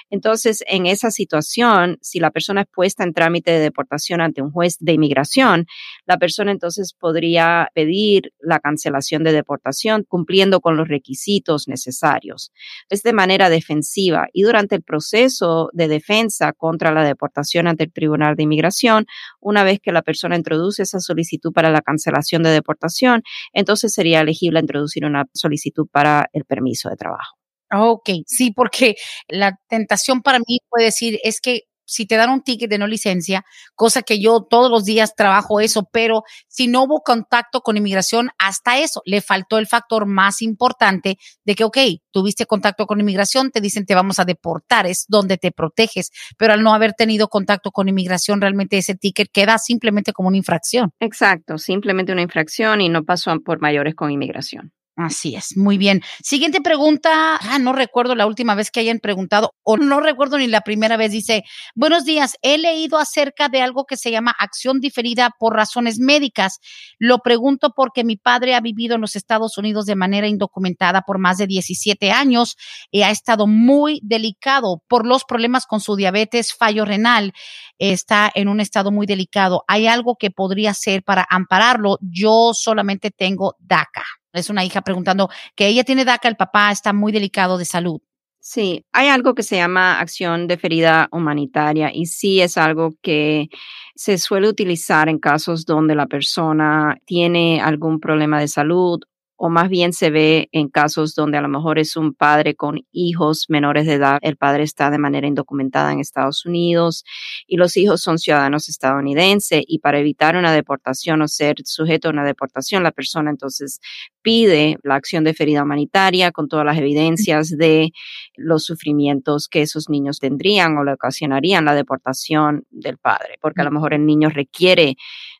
[0.09, 4.51] Entonces, en esa situación, si la persona es puesta en trámite de deportación ante un
[4.51, 5.65] juez de inmigración,
[6.05, 12.51] la persona entonces podría pedir la cancelación de deportación cumpliendo con los requisitos necesarios.
[12.89, 17.93] Es de manera defensiva y durante el proceso de defensa contra la deportación ante el
[17.93, 19.05] Tribunal de Inmigración,
[19.39, 23.23] una vez que la persona introduce esa solicitud para la cancelación de deportación,
[23.53, 27.35] entonces sería elegible introducir una solicitud para el permiso de trabajo.
[27.73, 28.95] Ok, sí, porque
[29.27, 32.87] la tentación para mí puede decir es que si te dan un ticket de no
[32.87, 33.45] licencia,
[33.75, 38.29] cosa que yo todos los días trabajo eso, pero si no hubo contacto con inmigración,
[38.37, 41.77] hasta eso, le faltó el factor más importante de que, ok,
[42.11, 46.53] tuviste contacto con inmigración, te dicen te vamos a deportar, es donde te proteges, pero
[46.53, 50.91] al no haber tenido contacto con inmigración, realmente ese ticket queda simplemente como una infracción.
[50.99, 54.71] Exacto, simplemente una infracción y no pasó por mayores con inmigración.
[54.97, 56.01] Así es, muy bien.
[56.23, 60.47] Siguiente pregunta, ah, no recuerdo la última vez que hayan preguntado o no recuerdo ni
[60.47, 61.11] la primera vez.
[61.11, 61.43] Dice,
[61.75, 66.59] buenos días, he leído acerca de algo que se llama acción diferida por razones médicas.
[66.97, 71.19] Lo pregunto porque mi padre ha vivido en los Estados Unidos de manera indocumentada por
[71.19, 72.55] más de 17 años
[72.89, 77.33] y ha estado muy delicado por los problemas con su diabetes, fallo renal.
[77.79, 79.65] Está en un estado muy delicado.
[79.67, 81.97] ¿Hay algo que podría hacer para ampararlo?
[81.99, 84.05] Yo solamente tengo DACA.
[84.35, 88.01] Es una hija preguntando que ella tiene DACA, el papá está muy delicado de salud.
[88.39, 93.49] Sí, hay algo que se llama acción de ferida humanitaria y sí es algo que
[93.95, 98.99] se suele utilizar en casos donde la persona tiene algún problema de salud
[99.37, 102.81] o más bien se ve en casos donde a lo mejor es un padre con
[102.91, 107.03] hijos menores de edad, el padre está de manera indocumentada en Estados Unidos
[107.47, 112.11] y los hijos son ciudadanos estadounidenses y para evitar una deportación o ser sujeto a
[112.11, 113.79] una deportación, la persona entonces
[114.21, 117.91] pide la acción de ferida humanitaria con todas las evidencias de
[118.35, 123.65] los sufrimientos que esos niños tendrían o le ocasionarían la deportación del padre, porque a
[123.65, 124.95] lo mejor el niño requiere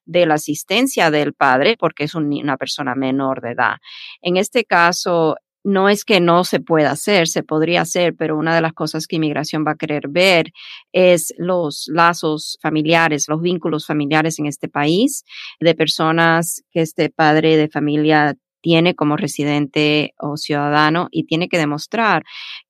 [0.06, 3.76] de la asistencia del padre porque es una persona menor de edad.
[4.22, 8.54] En este caso, no es que no se pueda hacer, se podría hacer, pero una
[8.54, 10.52] de las cosas que inmigración va a querer ver
[10.94, 15.26] es los lazos familiares, los vínculos familiares en este país
[15.60, 21.58] de personas que este padre de familia tiene como residente o ciudadano y tiene que
[21.58, 22.24] demostrar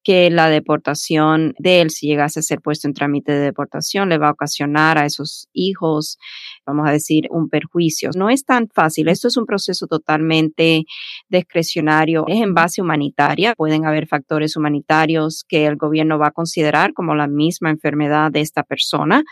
[0.05, 4.19] que la deportación de él, si llegase a ser puesto en trámite de deportación, le
[4.19, 6.19] va a ocasionar a esos hijos,
[6.63, 8.11] vamos a decir, un perjuicio.
[8.15, 9.07] No es tan fácil.
[9.07, 10.83] Esto es un proceso totalmente
[11.27, 12.25] discrecionario.
[12.27, 13.55] Es en base humanitaria.
[13.55, 18.41] Pueden haber factores humanitarios que el gobierno va a considerar como la misma enfermedad de
[18.41, 19.23] esta persona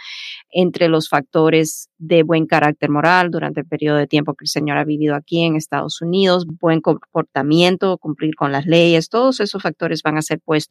[0.50, 4.78] entre los factores de buen carácter moral durante el periodo de tiempo que el señor
[4.78, 10.02] ha vivido aquí en Estados Unidos, buen comportamiento, cumplir con las leyes, todos esos factores
[10.04, 10.63] van a ser puestos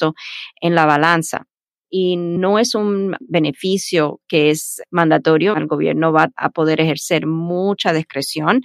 [0.60, 1.46] en la balanza.
[1.90, 5.56] Y no es un beneficio que es mandatorio.
[5.56, 8.62] El gobierno va a poder ejercer mucha discreción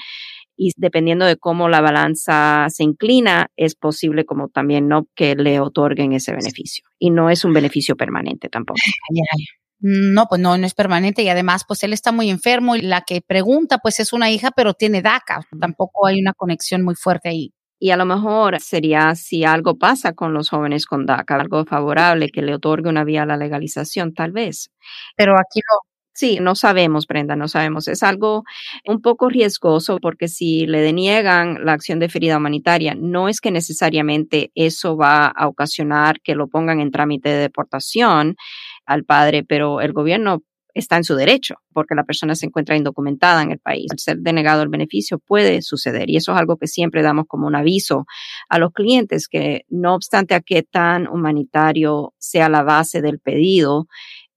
[0.58, 5.60] y dependiendo de cómo la balanza se inclina, es posible como también no que le
[5.60, 6.84] otorguen ese beneficio.
[6.98, 8.80] Y no es un beneficio permanente tampoco.
[9.80, 13.02] No, pues no, no es permanente y además pues él está muy enfermo y la
[13.02, 17.30] que pregunta pues es una hija pero tiene DACA, tampoco hay una conexión muy fuerte
[17.30, 17.54] ahí.
[17.80, 22.30] Y a lo mejor sería si algo pasa con los jóvenes con DACA, algo favorable
[22.30, 24.72] que le otorgue una vía a la legalización, tal vez.
[25.16, 25.88] Pero aquí no.
[26.13, 27.88] Sí, no sabemos, Brenda, no sabemos.
[27.88, 28.44] Es algo
[28.88, 33.52] un poco riesgoso porque si le deniegan la acción de ferida humanitaria, no es que
[33.52, 38.36] necesariamente eso va a ocasionar que lo pongan en trámite de deportación
[38.88, 40.42] al padre, pero el gobierno
[40.80, 43.88] está en su derecho porque la persona se encuentra indocumentada en el país.
[43.98, 47.56] Ser denegado el beneficio puede suceder y eso es algo que siempre damos como un
[47.56, 48.06] aviso
[48.50, 53.88] a los clientes que no obstante a qué tan humanitario sea la base del pedido,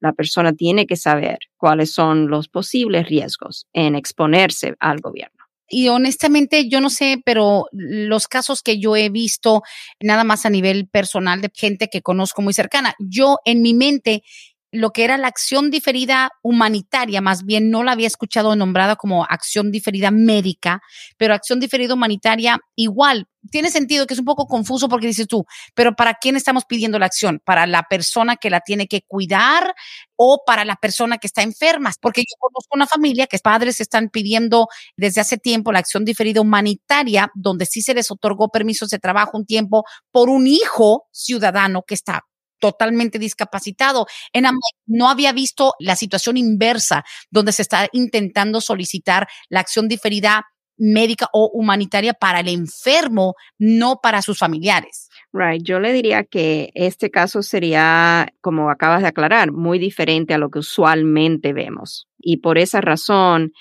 [0.01, 5.41] la persona tiene que saber cuáles son los posibles riesgos en exponerse al gobierno.
[5.73, 9.63] Y honestamente, yo no sé, pero los casos que yo he visto,
[10.01, 14.25] nada más a nivel personal de gente que conozco muy cercana, yo en mi mente
[14.73, 19.25] lo que era la acción diferida humanitaria, más bien no la había escuchado nombrada como
[19.25, 20.81] acción diferida médica,
[21.17, 23.27] pero acción diferida humanitaria igual.
[23.51, 26.99] Tiene sentido que es un poco confuso porque dices tú, pero ¿para quién estamos pidiendo
[26.99, 27.41] la acción?
[27.45, 29.75] ¿Para la persona que la tiene que cuidar
[30.17, 31.91] o para la persona que está enferma?
[32.01, 36.41] Porque yo conozco una familia que padres están pidiendo desde hace tiempo la acción diferida
[36.41, 41.83] humanitaria, donde sí se les otorgó permisos de trabajo un tiempo por un hijo ciudadano
[41.87, 42.25] que está
[42.61, 44.07] totalmente discapacitado.
[44.33, 44.45] En
[44.87, 50.47] no había visto la situación inversa, donde se está intentando solicitar la acción diferida
[50.81, 55.09] médica o humanitaria para el enfermo, no para sus familiares.
[55.33, 60.39] Right, yo le diría que este caso sería, como acabas de aclarar, muy diferente a
[60.39, 62.09] lo que usualmente vemos.
[62.19, 63.53] Y por esa razón,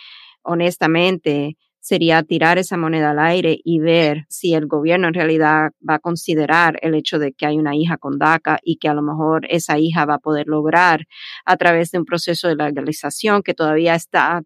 [0.44, 1.58] honestamente,
[1.90, 6.00] sería tirar esa moneda al aire y ver si el gobierno en realidad va a
[6.00, 9.48] considerar el hecho de que hay una hija con DACA y que a lo mejor
[9.50, 11.08] esa hija va a poder lograr
[11.46, 14.44] a través de un proceso de legalización que todavía está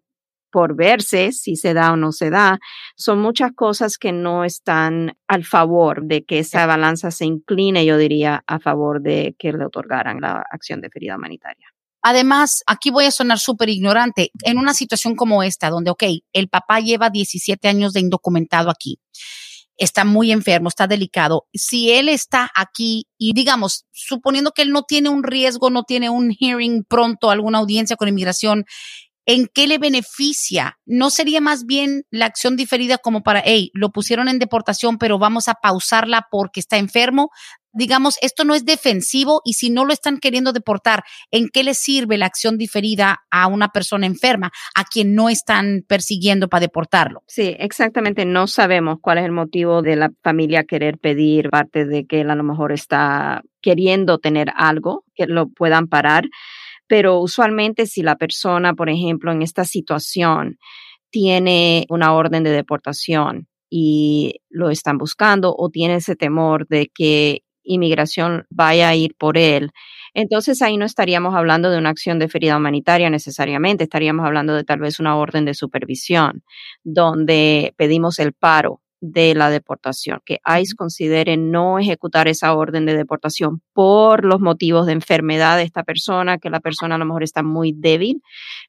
[0.50, 2.60] por verse si se da o no se da.
[2.96, 7.98] Son muchas cosas que no están al favor de que esa balanza se incline, yo
[7.98, 11.73] diría, a favor de que le otorgaran la acción de ferida humanitaria.
[12.06, 14.30] Además, aquí voy a sonar súper ignorante.
[14.42, 16.02] En una situación como esta, donde, ok,
[16.34, 19.00] el papá lleva 17 años de indocumentado aquí,
[19.78, 21.46] está muy enfermo, está delicado.
[21.54, 26.10] Si él está aquí y digamos, suponiendo que él no tiene un riesgo, no tiene
[26.10, 28.66] un hearing pronto, alguna audiencia con inmigración,
[29.24, 30.78] ¿en qué le beneficia?
[30.84, 35.18] ¿No sería más bien la acción diferida como para, hey, lo pusieron en deportación, pero
[35.18, 37.30] vamos a pausarla porque está enfermo?
[37.74, 41.74] Digamos, esto no es defensivo y si no lo están queriendo deportar, ¿en qué le
[41.74, 47.22] sirve la acción diferida a una persona enferma, a quien no están persiguiendo para deportarlo?
[47.26, 48.24] Sí, exactamente.
[48.24, 52.30] No sabemos cuál es el motivo de la familia querer pedir, parte de que él
[52.30, 56.24] a lo mejor está queriendo tener algo que lo puedan parar
[56.86, 60.58] pero usualmente si la persona, por ejemplo, en esta situación
[61.10, 67.43] tiene una orden de deportación y lo están buscando o tiene ese temor de que
[67.64, 69.70] inmigración vaya a ir por él,
[70.14, 74.64] entonces ahí no estaríamos hablando de una acción de ferida humanitaria necesariamente, estaríamos hablando de
[74.64, 76.44] tal vez una orden de supervisión
[76.84, 82.96] donde pedimos el paro de la deportación, que ICE considere no ejecutar esa orden de
[82.96, 87.22] deportación por los motivos de enfermedad de esta persona, que la persona a lo mejor
[87.22, 88.22] está muy débil,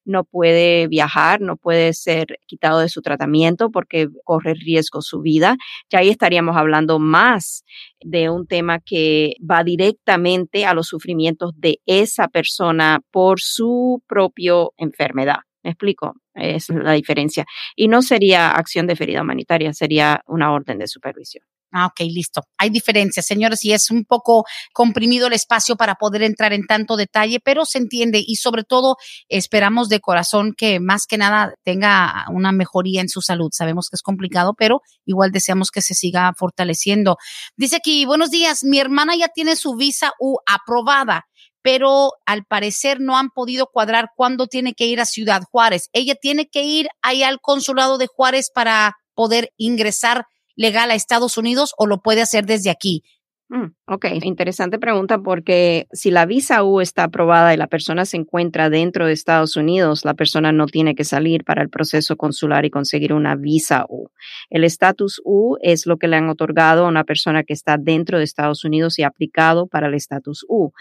[0.03, 5.55] no puede viajar, no puede ser quitado de su tratamiento porque corre riesgo su vida.
[5.89, 7.63] Ya ahí estaríamos hablando más
[8.01, 14.53] de un tema que va directamente a los sufrimientos de esa persona por su propia
[14.77, 15.44] enfermedad.
[15.65, 16.13] ¿Me explico?
[16.35, 17.43] Es la diferencia.
[17.75, 21.43] Y no sería acción de ferida humanitaria, sería una orden de supervisión.
[21.71, 22.43] Ah, ok, listo.
[22.59, 26.95] Hay diferencias, señores, y es un poco comprimido el espacio para poder entrar en tanto
[26.97, 28.95] detalle, pero se entiende y sobre todo
[29.27, 33.49] esperamos de corazón que más que nada tenga una mejoría en su salud.
[33.51, 37.17] Sabemos que es complicado, pero igual deseamos que se siga fortaleciendo.
[37.57, 41.25] Dice aquí, buenos días, mi hermana ya tiene su visa U aprobada
[41.65, 45.89] pero al parecer no han podido cuadrar cuándo tiene que ir a Ciudad Juárez.
[45.93, 51.39] Ella tiene que ir ahí al consulado de Juárez para poder ingresar legal a Estados
[51.39, 53.01] Unidos o lo puede hacer desde aquí.
[53.47, 58.17] Mm, ok, interesante pregunta porque si la visa U está aprobada y la persona se
[58.17, 62.65] encuentra dentro de Estados Unidos, la persona no tiene que salir para el proceso consular
[62.65, 64.09] y conseguir una visa U.
[64.49, 68.17] El estatus U es lo que le han otorgado a una persona que está dentro
[68.17, 70.71] de Estados Unidos y aplicado para el estatus U.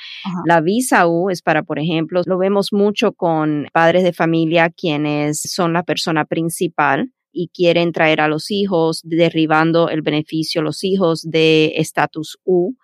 [0.46, 5.42] La visa U es para, por ejemplo, lo vemos mucho con padres de familia quienes
[5.42, 10.84] son la persona principal y quieren traer a los hijos, derribando el beneficio a los
[10.84, 12.74] hijos de estatus U.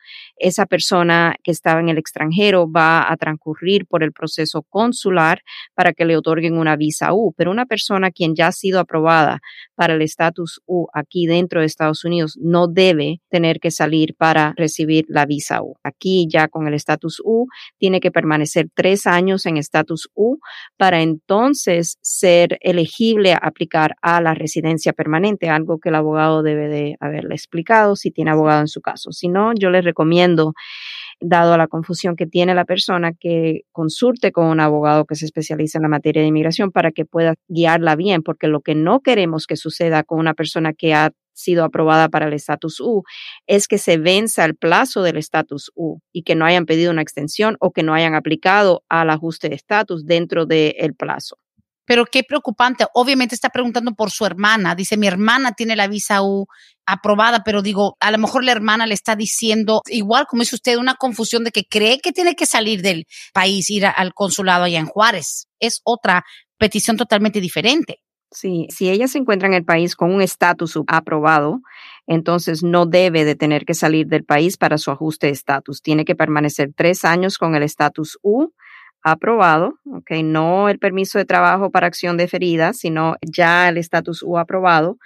[0.40, 5.42] Esa persona que estaba en el extranjero va a transcurrir por el proceso consular
[5.74, 9.40] para que le otorguen una visa U, pero una persona quien ya ha sido aprobada
[9.74, 14.54] para el estatus U aquí dentro de Estados Unidos no debe tener que salir para
[14.56, 15.76] recibir la visa U.
[15.84, 17.46] Aquí ya con el estatus U
[17.78, 20.38] tiene que permanecer tres años en estatus U
[20.78, 26.68] para entonces ser elegible a aplicar a la residencia permanente, algo que el abogado debe
[26.68, 29.12] de haberle explicado si tiene abogado en su caso.
[29.12, 30.29] Si no, yo les recomiendo
[31.20, 35.78] dado la confusión que tiene la persona, que consulte con un abogado que se especializa
[35.78, 39.46] en la materia de inmigración para que pueda guiarla bien, porque lo que no queremos
[39.46, 43.02] que suceda con una persona que ha sido aprobada para el estatus U
[43.46, 47.02] es que se venza el plazo del estatus U y que no hayan pedido una
[47.02, 51.36] extensión o que no hayan aplicado al ajuste de estatus dentro del plazo
[51.90, 52.86] pero qué preocupante.
[52.94, 54.76] Obviamente está preguntando por su hermana.
[54.76, 56.46] Dice, mi hermana tiene la visa U
[56.86, 60.76] aprobada, pero digo, a lo mejor la hermana le está diciendo, igual como dice usted,
[60.76, 64.78] una confusión de que cree que tiene que salir del país, ir al consulado allá
[64.78, 65.48] en Juárez.
[65.58, 66.22] Es otra
[66.58, 67.96] petición totalmente diferente.
[68.30, 71.58] Sí, si ella se encuentra en el país con un estatus aprobado,
[72.06, 75.82] entonces no debe de tener que salir del país para su ajuste de estatus.
[75.82, 78.52] Tiene que permanecer tres años con el estatus U
[79.02, 84.38] aprobado, ok, no el permiso de trabajo para acción deferida, sino ya el estatus U
[84.38, 84.98] aprobado.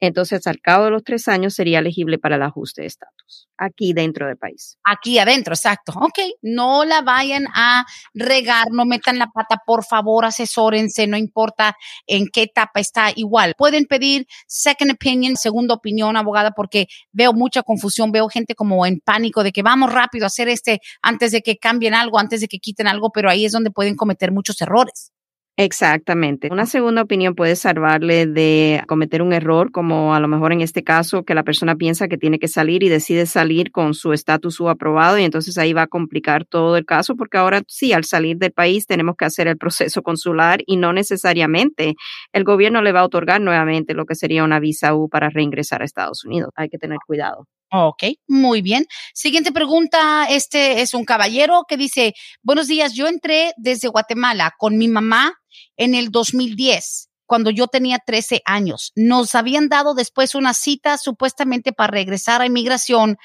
[0.00, 3.92] Entonces al cabo de los tres años sería elegible para el ajuste de estatus aquí
[3.92, 4.78] dentro del país.
[4.84, 5.92] Aquí adentro, exacto.
[5.96, 7.84] Ok, no la vayan a
[8.14, 11.76] regar, no metan la pata, por favor, asesórense, no importa
[12.06, 13.54] en qué etapa está igual.
[13.58, 19.00] Pueden pedir second opinion, segunda opinión, abogada, porque veo mucha confusión, veo gente como en
[19.00, 22.48] pánico de que vamos rápido a hacer este antes de que cambien algo, antes de
[22.48, 25.12] que quiten algo, pero ahí es donde pueden cometer muchos errores.
[25.60, 26.48] Exactamente.
[26.52, 30.84] Una segunda opinión puede salvarle de cometer un error, como a lo mejor en este
[30.84, 34.60] caso que la persona piensa que tiene que salir y decide salir con su estatus
[34.60, 38.36] aprobado y entonces ahí va a complicar todo el caso porque ahora sí, al salir
[38.38, 41.96] del país tenemos que hacer el proceso consular y no necesariamente
[42.32, 45.82] el gobierno le va a otorgar nuevamente lo que sería una visa U para reingresar
[45.82, 46.50] a Estados Unidos.
[46.54, 47.48] Hay que tener cuidado.
[47.70, 48.86] Ok, muy bien.
[49.12, 50.24] Siguiente pregunta.
[50.30, 55.34] Este es un caballero que dice, buenos días, yo entré desde Guatemala con mi mamá
[55.76, 58.92] en el 2010 cuando yo tenía 13 años.
[58.96, 63.18] Nos habían dado después una cita supuestamente para regresar a inmigración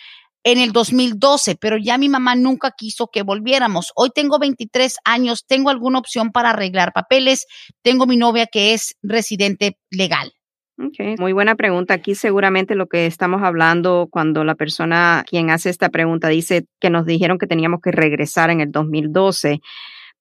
[0.44, 3.94] en el 2012, pero ya mi mamá nunca quiso que volviéramos.
[3.96, 7.46] Hoy tengo 23 años, tengo alguna opción para arreglar papeles,
[7.82, 10.34] tengo mi novia que es residente legal.
[10.78, 11.16] Okay.
[11.20, 11.94] Muy buena pregunta.
[11.94, 16.90] Aquí seguramente lo que estamos hablando cuando la persona quien hace esta pregunta dice que
[16.90, 19.62] nos dijeron que teníamos que regresar en el 2012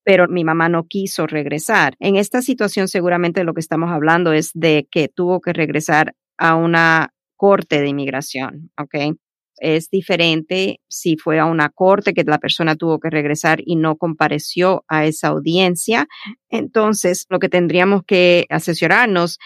[0.04, 1.94] pero mi mamá no quiso regresar.
[2.00, 6.56] En esta situación seguramente lo que estamos hablando es de que tuvo que regresar a
[6.56, 9.16] una corte de inmigración, ¿ok?
[9.58, 13.96] Es diferente si fue a una corte que la persona tuvo que regresar y no
[13.96, 16.08] compareció a esa audiencia.
[16.48, 19.38] Entonces, lo que tendríamos que asesorarnos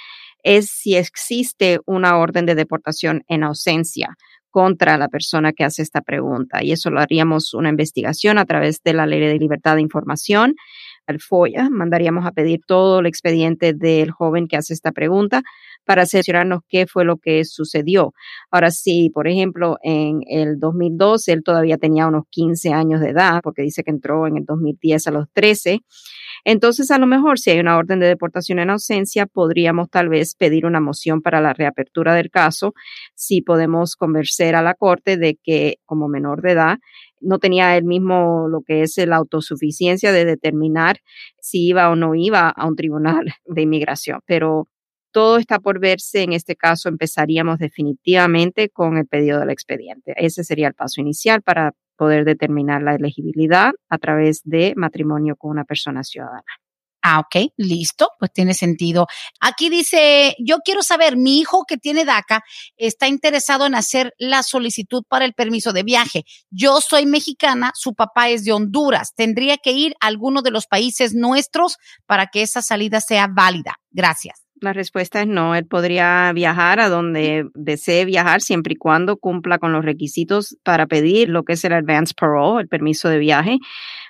[0.47, 4.17] es si existe una orden de deportación en ausencia
[4.49, 6.63] contra la persona que hace esta pregunta.
[6.63, 10.55] Y eso lo haríamos una investigación a través de la Ley de Libertad de Información,
[11.09, 11.69] al FOIA.
[11.69, 15.43] Mandaríamos a pedir todo el expediente del joven que hace esta pregunta
[15.85, 18.15] para asegurarnos qué fue lo que sucedió.
[18.51, 23.41] Ahora, sí, por ejemplo, en el 2012 él todavía tenía unos 15 años de edad,
[23.43, 25.81] porque dice que entró en el 2010 a los 13,
[26.49, 30.37] entonces, a lo mejor si hay una orden de deportación en ausencia, podríamos tal vez
[30.37, 32.73] pedir una moción para la reapertura del caso,
[33.17, 36.79] si podemos convencer a la Corte de que como menor de edad
[37.21, 41.01] no tenía el mismo lo que es la autosuficiencia de determinar
[41.41, 44.21] si iba o no iba a un tribunal de inmigración.
[44.25, 44.69] Pero
[45.11, 46.23] todo está por verse.
[46.23, 50.15] En este caso, empezaríamos definitivamente con el pedido del expediente.
[50.17, 55.51] Ese sería el paso inicial para poder determinar la elegibilidad a través de matrimonio con
[55.51, 56.45] una persona ciudadana.
[57.09, 59.07] Ah, ok, listo, pues tiene sentido.
[59.41, 62.43] Aquí dice, yo quiero saber, mi hijo que tiene DACA
[62.77, 66.25] está interesado en hacer la solicitud para el permiso de viaje.
[66.51, 69.15] Yo soy mexicana, su papá es de Honduras.
[69.15, 71.77] ¿Tendría que ir a alguno de los países nuestros
[72.07, 73.75] para que esa salida sea válida?
[73.93, 74.46] Gracias.
[74.61, 75.55] La respuesta es no.
[75.55, 80.87] Él podría viajar a donde desee viajar siempre y cuando cumpla con los requisitos para
[80.87, 83.59] pedir lo que es el advance parole, el permiso de viaje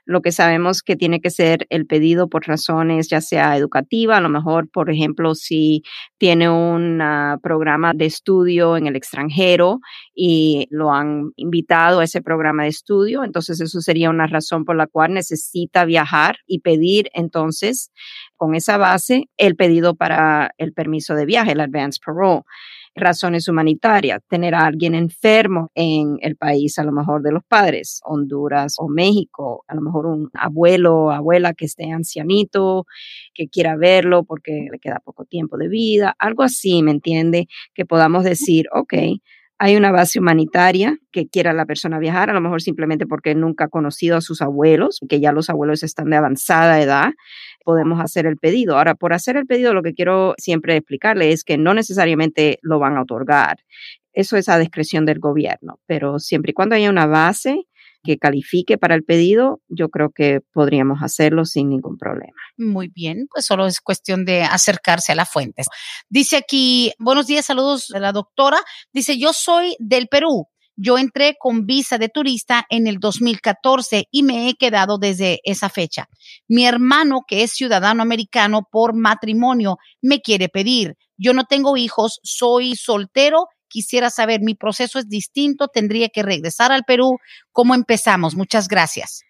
[0.06, 4.20] lo que sabemos que tiene que ser el pedido por razones ya sea educativa, a
[4.20, 5.82] lo mejor, por ejemplo, si
[6.16, 9.80] tiene un ah, programa de estudio en el extranjero
[10.18, 14.74] y lo han invitado a ese programa de estudio, entonces eso sería una razón por
[14.74, 17.92] la cual necesita viajar y pedir entonces
[18.36, 22.42] con esa base el pedido para el permiso de viaje, el advance parole
[22.96, 28.00] razones humanitarias, tener a alguien enfermo en el país, a lo mejor de los padres,
[28.04, 32.86] Honduras o México, a lo mejor un abuelo o abuela que esté ancianito,
[33.34, 37.48] que quiera verlo porque le queda poco tiempo de vida, algo así, ¿me entiende?
[37.74, 38.94] Que podamos decir, ok,
[39.58, 43.64] hay una base humanitaria que quiera la persona viajar, a lo mejor simplemente porque nunca
[43.64, 47.12] ha conocido a sus abuelos, que ya los abuelos están de avanzada edad,
[47.64, 48.76] podemos hacer el pedido.
[48.76, 52.78] Ahora, por hacer el pedido, lo que quiero siempre explicarle es que no necesariamente lo
[52.78, 53.58] van a otorgar.
[54.12, 57.66] Eso es a discreción del gobierno, pero siempre y cuando haya una base,
[58.06, 62.32] que califique para el pedido, yo creo que podríamos hacerlo sin ningún problema.
[62.56, 65.66] Muy bien, pues solo es cuestión de acercarse a las fuentes.
[66.08, 68.58] Dice aquí, buenos días, saludos de la doctora.
[68.92, 70.46] Dice, yo soy del Perú.
[70.78, 75.70] Yo entré con visa de turista en el 2014 y me he quedado desde esa
[75.70, 76.06] fecha.
[76.48, 80.94] Mi hermano, que es ciudadano americano por matrimonio, me quiere pedir.
[81.16, 86.72] Yo no tengo hijos, soy soltero quisiera saber, mi proceso es distinto, tendría que regresar
[86.72, 87.18] al Perú.
[87.52, 88.34] ¿Cómo empezamos?
[88.34, 89.25] Muchas gracias.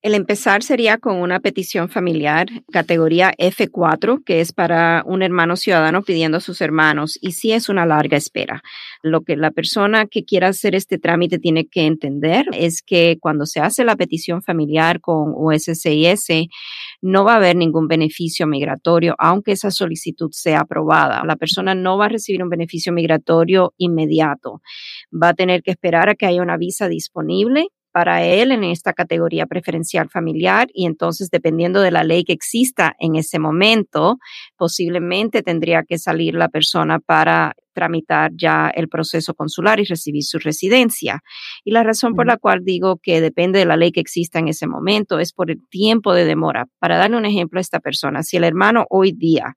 [0.00, 6.02] El empezar sería con una petición familiar categoría F4, que es para un hermano ciudadano
[6.02, 8.62] pidiendo a sus hermanos, y sí es una larga espera.
[9.02, 13.44] Lo que la persona que quiera hacer este trámite tiene que entender es que cuando
[13.44, 16.46] se hace la petición familiar con USCIS,
[17.02, 21.24] no va a haber ningún beneficio migratorio, aunque esa solicitud sea aprobada.
[21.24, 24.62] La persona no va a recibir un beneficio migratorio inmediato.
[25.12, 27.66] Va a tener que esperar a que haya una visa disponible
[27.98, 32.94] para él en esta categoría preferencial familiar y entonces dependiendo de la ley que exista
[33.00, 34.18] en ese momento,
[34.56, 40.38] posiblemente tendría que salir la persona para tramitar ya el proceso consular y recibir su
[40.38, 41.22] residencia.
[41.64, 44.46] Y la razón por la cual digo que depende de la ley que exista en
[44.46, 46.66] ese momento es por el tiempo de demora.
[46.78, 49.56] Para darle un ejemplo a esta persona, si el hermano hoy día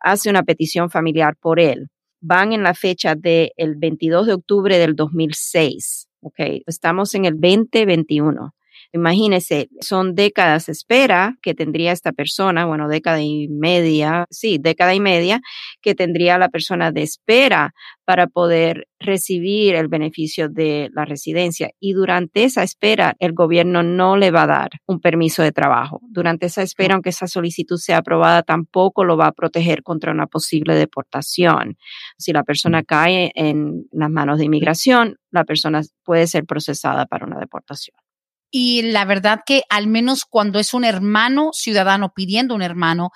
[0.00, 1.88] hace una petición familiar por él,
[2.20, 8.54] van en la fecha del 22 de octubre del 2006 Ok, estamos en el 2021.
[8.92, 14.94] Imagínese, son décadas de espera que tendría esta persona, bueno, década y media, sí, década
[14.94, 15.40] y media
[15.80, 17.72] que tendría la persona de espera
[18.04, 21.70] para poder recibir el beneficio de la residencia.
[21.78, 26.00] Y durante esa espera, el gobierno no le va a dar un permiso de trabajo.
[26.08, 30.26] Durante esa espera, aunque esa solicitud sea aprobada, tampoco lo va a proteger contra una
[30.26, 31.76] posible deportación.
[32.18, 37.24] Si la persona cae en las manos de inmigración, la persona puede ser procesada para
[37.24, 37.94] una deportación.
[38.50, 43.10] Y la verdad que al menos cuando es un hermano ciudadano pidiendo un hermano,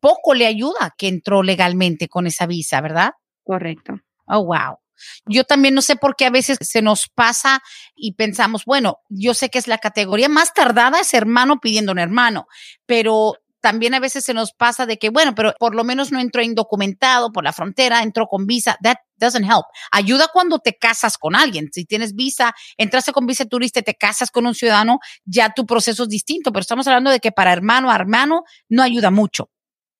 [0.00, 3.12] poco le ayuda que entró legalmente con esa visa, ¿verdad?
[3.44, 4.00] Correcto.
[4.26, 4.78] Oh, wow.
[5.26, 7.62] Yo también no sé por qué a veces se nos pasa
[7.94, 11.98] y pensamos, bueno, yo sé que es la categoría más tardada es hermano pidiendo un
[11.98, 12.46] hermano,
[12.86, 16.20] pero también a veces se nos pasa de que, bueno, pero por lo menos no
[16.20, 18.76] entró indocumentado por la frontera, entró con visa.
[18.82, 19.66] That doesn't help.
[19.92, 21.68] Ayuda cuando te casas con alguien.
[21.72, 25.66] Si tienes visa, entraste con visa turista y te casas con un ciudadano, ya tu
[25.66, 26.52] proceso es distinto.
[26.52, 29.50] Pero estamos hablando de que para hermano a hermano no ayuda mucho.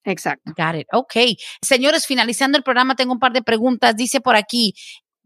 [0.05, 0.53] Exacto.
[0.57, 0.87] Got it.
[0.93, 1.15] Ok.
[1.63, 3.95] Señores, finalizando el programa, tengo un par de preguntas.
[3.97, 4.75] Dice por aquí,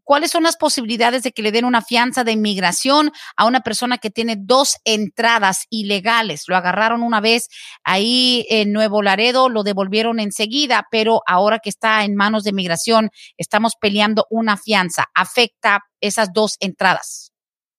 [0.05, 3.97] ¿Cuáles son las posibilidades de que le den una fianza de inmigración a una persona
[3.97, 6.45] que tiene dos entradas ilegales?
[6.47, 7.49] Lo agarraron una vez
[7.85, 13.09] ahí en Nuevo Laredo, lo devolvieron enseguida, pero ahora que está en manos de inmigración,
[13.39, 15.07] estamos peleando una fianza.
[15.15, 17.31] ¿Afecta esas dos entradas?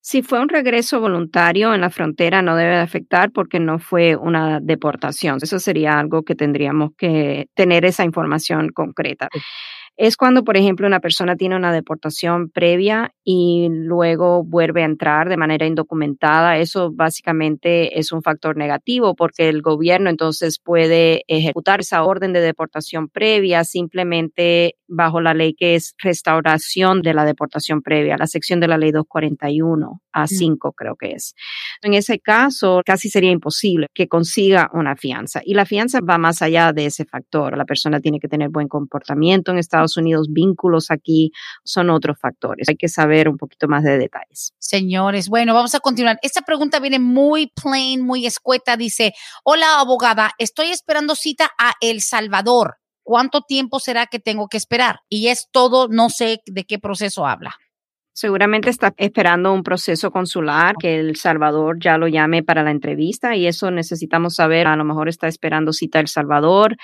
[0.02, 4.60] Si fue un regreso voluntario en la frontera, no debe afectar porque no fue una
[4.62, 5.40] deportación.
[5.42, 9.30] Eso sería algo que tendríamos que tener esa información concreta
[9.98, 15.30] es cuando, por ejemplo, una persona tiene una deportación previa y luego vuelve a entrar
[15.30, 16.58] de manera indocumentada.
[16.58, 22.42] Eso básicamente es un factor negativo porque el gobierno entonces puede ejecutar esa orden de
[22.42, 28.60] deportación previa simplemente bajo la ley que es restauración de la deportación previa, la sección
[28.60, 31.36] de la ley 241 a 5 creo que es.
[31.82, 35.42] En ese caso, casi sería imposible que consiga una fianza.
[35.44, 37.58] Y la fianza va más allá de ese factor.
[37.58, 41.32] La persona tiene que tener buen comportamiento en Estados Unidos, vínculos aquí,
[41.64, 42.70] son otros factores.
[42.70, 44.54] Hay que saber un poquito más de detalles.
[44.60, 46.18] Señores, bueno, vamos a continuar.
[46.22, 48.78] Esta pregunta viene muy plain, muy escueta.
[48.78, 49.14] Dice,
[49.44, 52.78] hola abogada, estoy esperando cita a El Salvador.
[53.04, 55.02] ¿Cuánto tiempo será que tengo que esperar?
[55.10, 57.56] Y es todo, no sé de qué proceso habla.
[58.18, 63.36] Seguramente está esperando un proceso consular, que El Salvador ya lo llame para la entrevista
[63.36, 64.68] y eso necesitamos saber.
[64.68, 66.78] A lo mejor está esperando cita El Salvador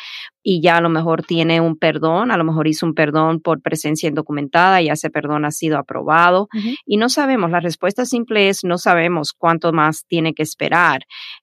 [0.44, 3.62] y ya a lo mejor tiene un perdón, a lo mejor hizo un perdón por
[3.62, 6.48] presencia indocumentada y ese perdón ha sido aprobado
[6.86, 7.52] y no sabemos.
[7.52, 11.02] La respuesta simple es no sabemos cuánto más tiene que esperar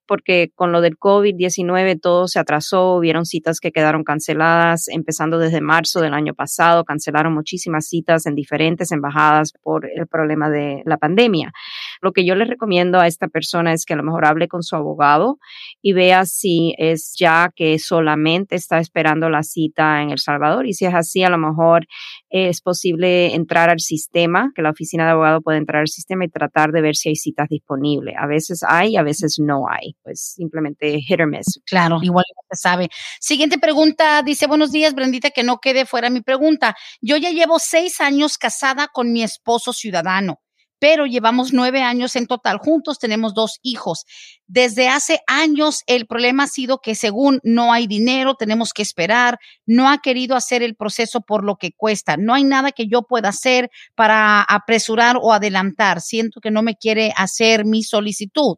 [0.09, 5.61] porque con lo del COVID-19 todo se atrasó, hubieron citas que quedaron canceladas empezando desde
[5.61, 10.96] marzo del año pasado, cancelaron muchísimas citas en diferentes embajadas por el problema de la
[10.96, 11.53] pandemia.
[12.01, 14.62] Lo que yo le recomiendo a esta persona es que a lo mejor hable con
[14.62, 15.38] su abogado
[15.82, 20.74] y vea si es ya que solamente está esperando la cita en El Salvador y
[20.74, 21.86] si es así, a lo mejor
[22.30, 26.28] es posible entrar al sistema, que la oficina de abogado puede entrar al sistema y
[26.28, 28.14] tratar de ver si hay citas disponibles.
[28.18, 29.96] A veces hay, a veces no hay.
[30.03, 31.61] Pues simplemente hit or miss.
[31.66, 32.88] Claro, igual se sabe.
[33.20, 36.76] Siguiente pregunta, dice, buenos días, Brendita, que no quede fuera mi pregunta.
[37.01, 40.40] Yo ya llevo seis años casada con mi esposo ciudadano
[40.78, 44.04] pero llevamos nueve años en total juntos, tenemos dos hijos.
[44.46, 49.38] Desde hace años el problema ha sido que según no hay dinero, tenemos que esperar,
[49.66, 53.02] no ha querido hacer el proceso por lo que cuesta, no hay nada que yo
[53.02, 58.56] pueda hacer para apresurar o adelantar, siento que no me quiere hacer mi solicitud.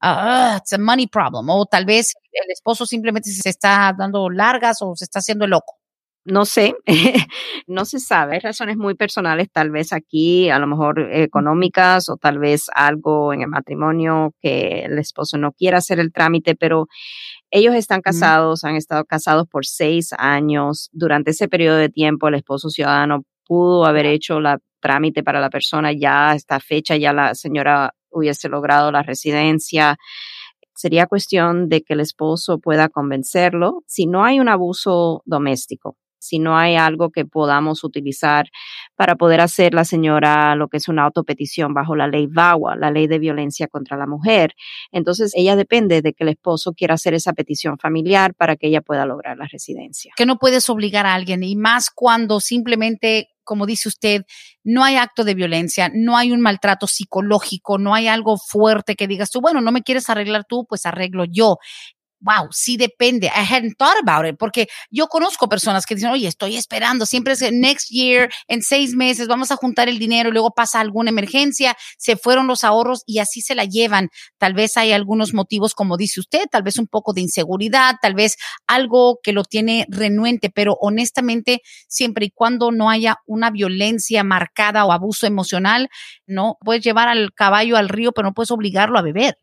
[0.00, 1.48] Ah, it's a money problem.
[1.50, 5.78] O tal vez el esposo simplemente se está dando largas o se está haciendo loco.
[6.24, 6.74] No sé,
[7.66, 8.34] no se sabe.
[8.34, 13.32] Hay razones muy personales, tal vez aquí, a lo mejor económicas o tal vez algo
[13.32, 16.86] en el matrimonio que el esposo no quiera hacer el trámite, pero
[17.50, 20.90] ellos están casados, han estado casados por seis años.
[20.92, 25.50] Durante ese periodo de tiempo, el esposo ciudadano pudo haber hecho la trámite para la
[25.50, 29.96] persona ya a esta fecha, ya la señora hubiese logrado la residencia.
[30.74, 35.96] Sería cuestión de que el esposo pueda convencerlo si no hay un abuso doméstico
[36.28, 38.46] si no hay algo que podamos utilizar
[38.96, 42.90] para poder hacer la señora lo que es una autopetición bajo la ley VAWA, la
[42.90, 44.54] ley de violencia contra la mujer.
[44.92, 48.80] Entonces, ella depende de que el esposo quiera hacer esa petición familiar para que ella
[48.80, 50.12] pueda lograr la residencia.
[50.16, 54.26] Que no puedes obligar a alguien y más cuando simplemente como dice usted,
[54.62, 59.06] no hay acto de violencia, no hay un maltrato psicológico, no hay algo fuerte que
[59.06, 61.56] digas tú, bueno, no me quieres arreglar tú, pues arreglo yo
[62.20, 63.28] wow, sí depende.
[63.28, 67.34] I hadn't thought about it, porque yo conozco personas que dicen, oye, estoy esperando, siempre
[67.34, 71.10] es next year, en seis meses, vamos a juntar el dinero, y luego pasa alguna
[71.10, 74.08] emergencia, se fueron los ahorros y así se la llevan.
[74.38, 78.14] Tal vez hay algunos motivos, como dice usted, tal vez un poco de inseguridad, tal
[78.14, 84.24] vez algo que lo tiene renuente, pero honestamente, siempre y cuando no haya una violencia
[84.24, 85.88] marcada o abuso emocional,
[86.26, 89.38] no puedes llevar al caballo al río, pero no puedes obligarlo a beber.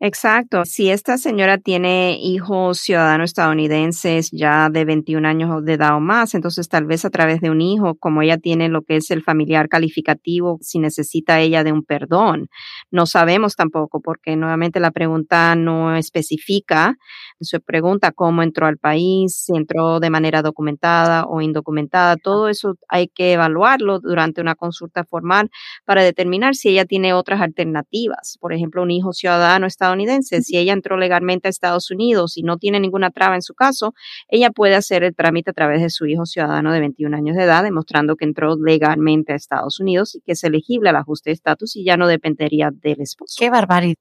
[0.00, 0.64] Exacto.
[0.64, 6.34] Si esta señora tiene hijos ciudadanos estadounidenses ya de 21 años de edad o más,
[6.34, 9.22] entonces tal vez a través de un hijo, como ella tiene lo que es el
[9.22, 12.48] familiar calificativo, si necesita ella de un perdón.
[12.90, 16.96] No sabemos tampoco porque nuevamente la pregunta no especifica.
[17.40, 22.16] Se pregunta cómo entró al país, si entró de manera documentada o indocumentada.
[22.16, 25.50] Todo eso hay que evaluarlo durante una consulta formal
[25.84, 28.36] para determinar si ella tiene otras alternativas.
[28.40, 30.42] Por ejemplo, un hijo ciudadano estadounidense.
[30.42, 33.94] Si ella entró legalmente a Estados Unidos y no tiene ninguna traba en su caso,
[34.28, 37.44] ella puede hacer el trámite a través de su hijo ciudadano de 21 años de
[37.44, 41.34] edad, demostrando que entró legalmente a Estados Unidos y que es elegible al ajuste de
[41.34, 43.36] estatus y ya no dependería del esposo.
[43.38, 43.96] Qué barbaridad.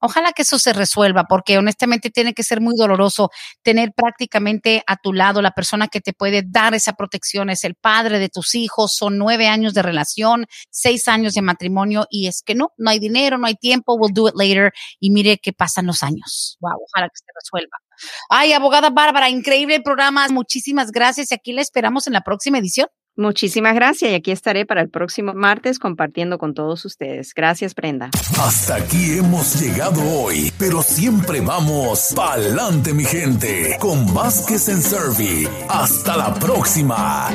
[0.00, 3.30] Ojalá que eso se resuelva, porque honestamente tiene que ser muy doloroso
[3.62, 7.74] tener prácticamente a tu lado la persona que te puede dar esa protección, es el
[7.74, 12.42] padre de tus hijos, son nueve años de relación, seis años de matrimonio y es
[12.42, 15.52] que no, no hay dinero, no hay tiempo, we'll do it later y mire qué
[15.52, 16.56] pasan los años.
[16.60, 17.76] Wow, ojalá que se resuelva.
[18.28, 22.88] Ay, abogada Bárbara, increíble programa, muchísimas gracias y aquí la esperamos en la próxima edición.
[23.20, 27.34] Muchísimas gracias y aquí estaré para el próximo martes compartiendo con todos ustedes.
[27.34, 28.08] Gracias, Brenda.
[28.38, 35.46] Hasta aquí hemos llegado hoy, pero siempre vamos pa'lante, mi gente, con Vázquez en Servi.
[35.68, 37.28] Hasta la próxima.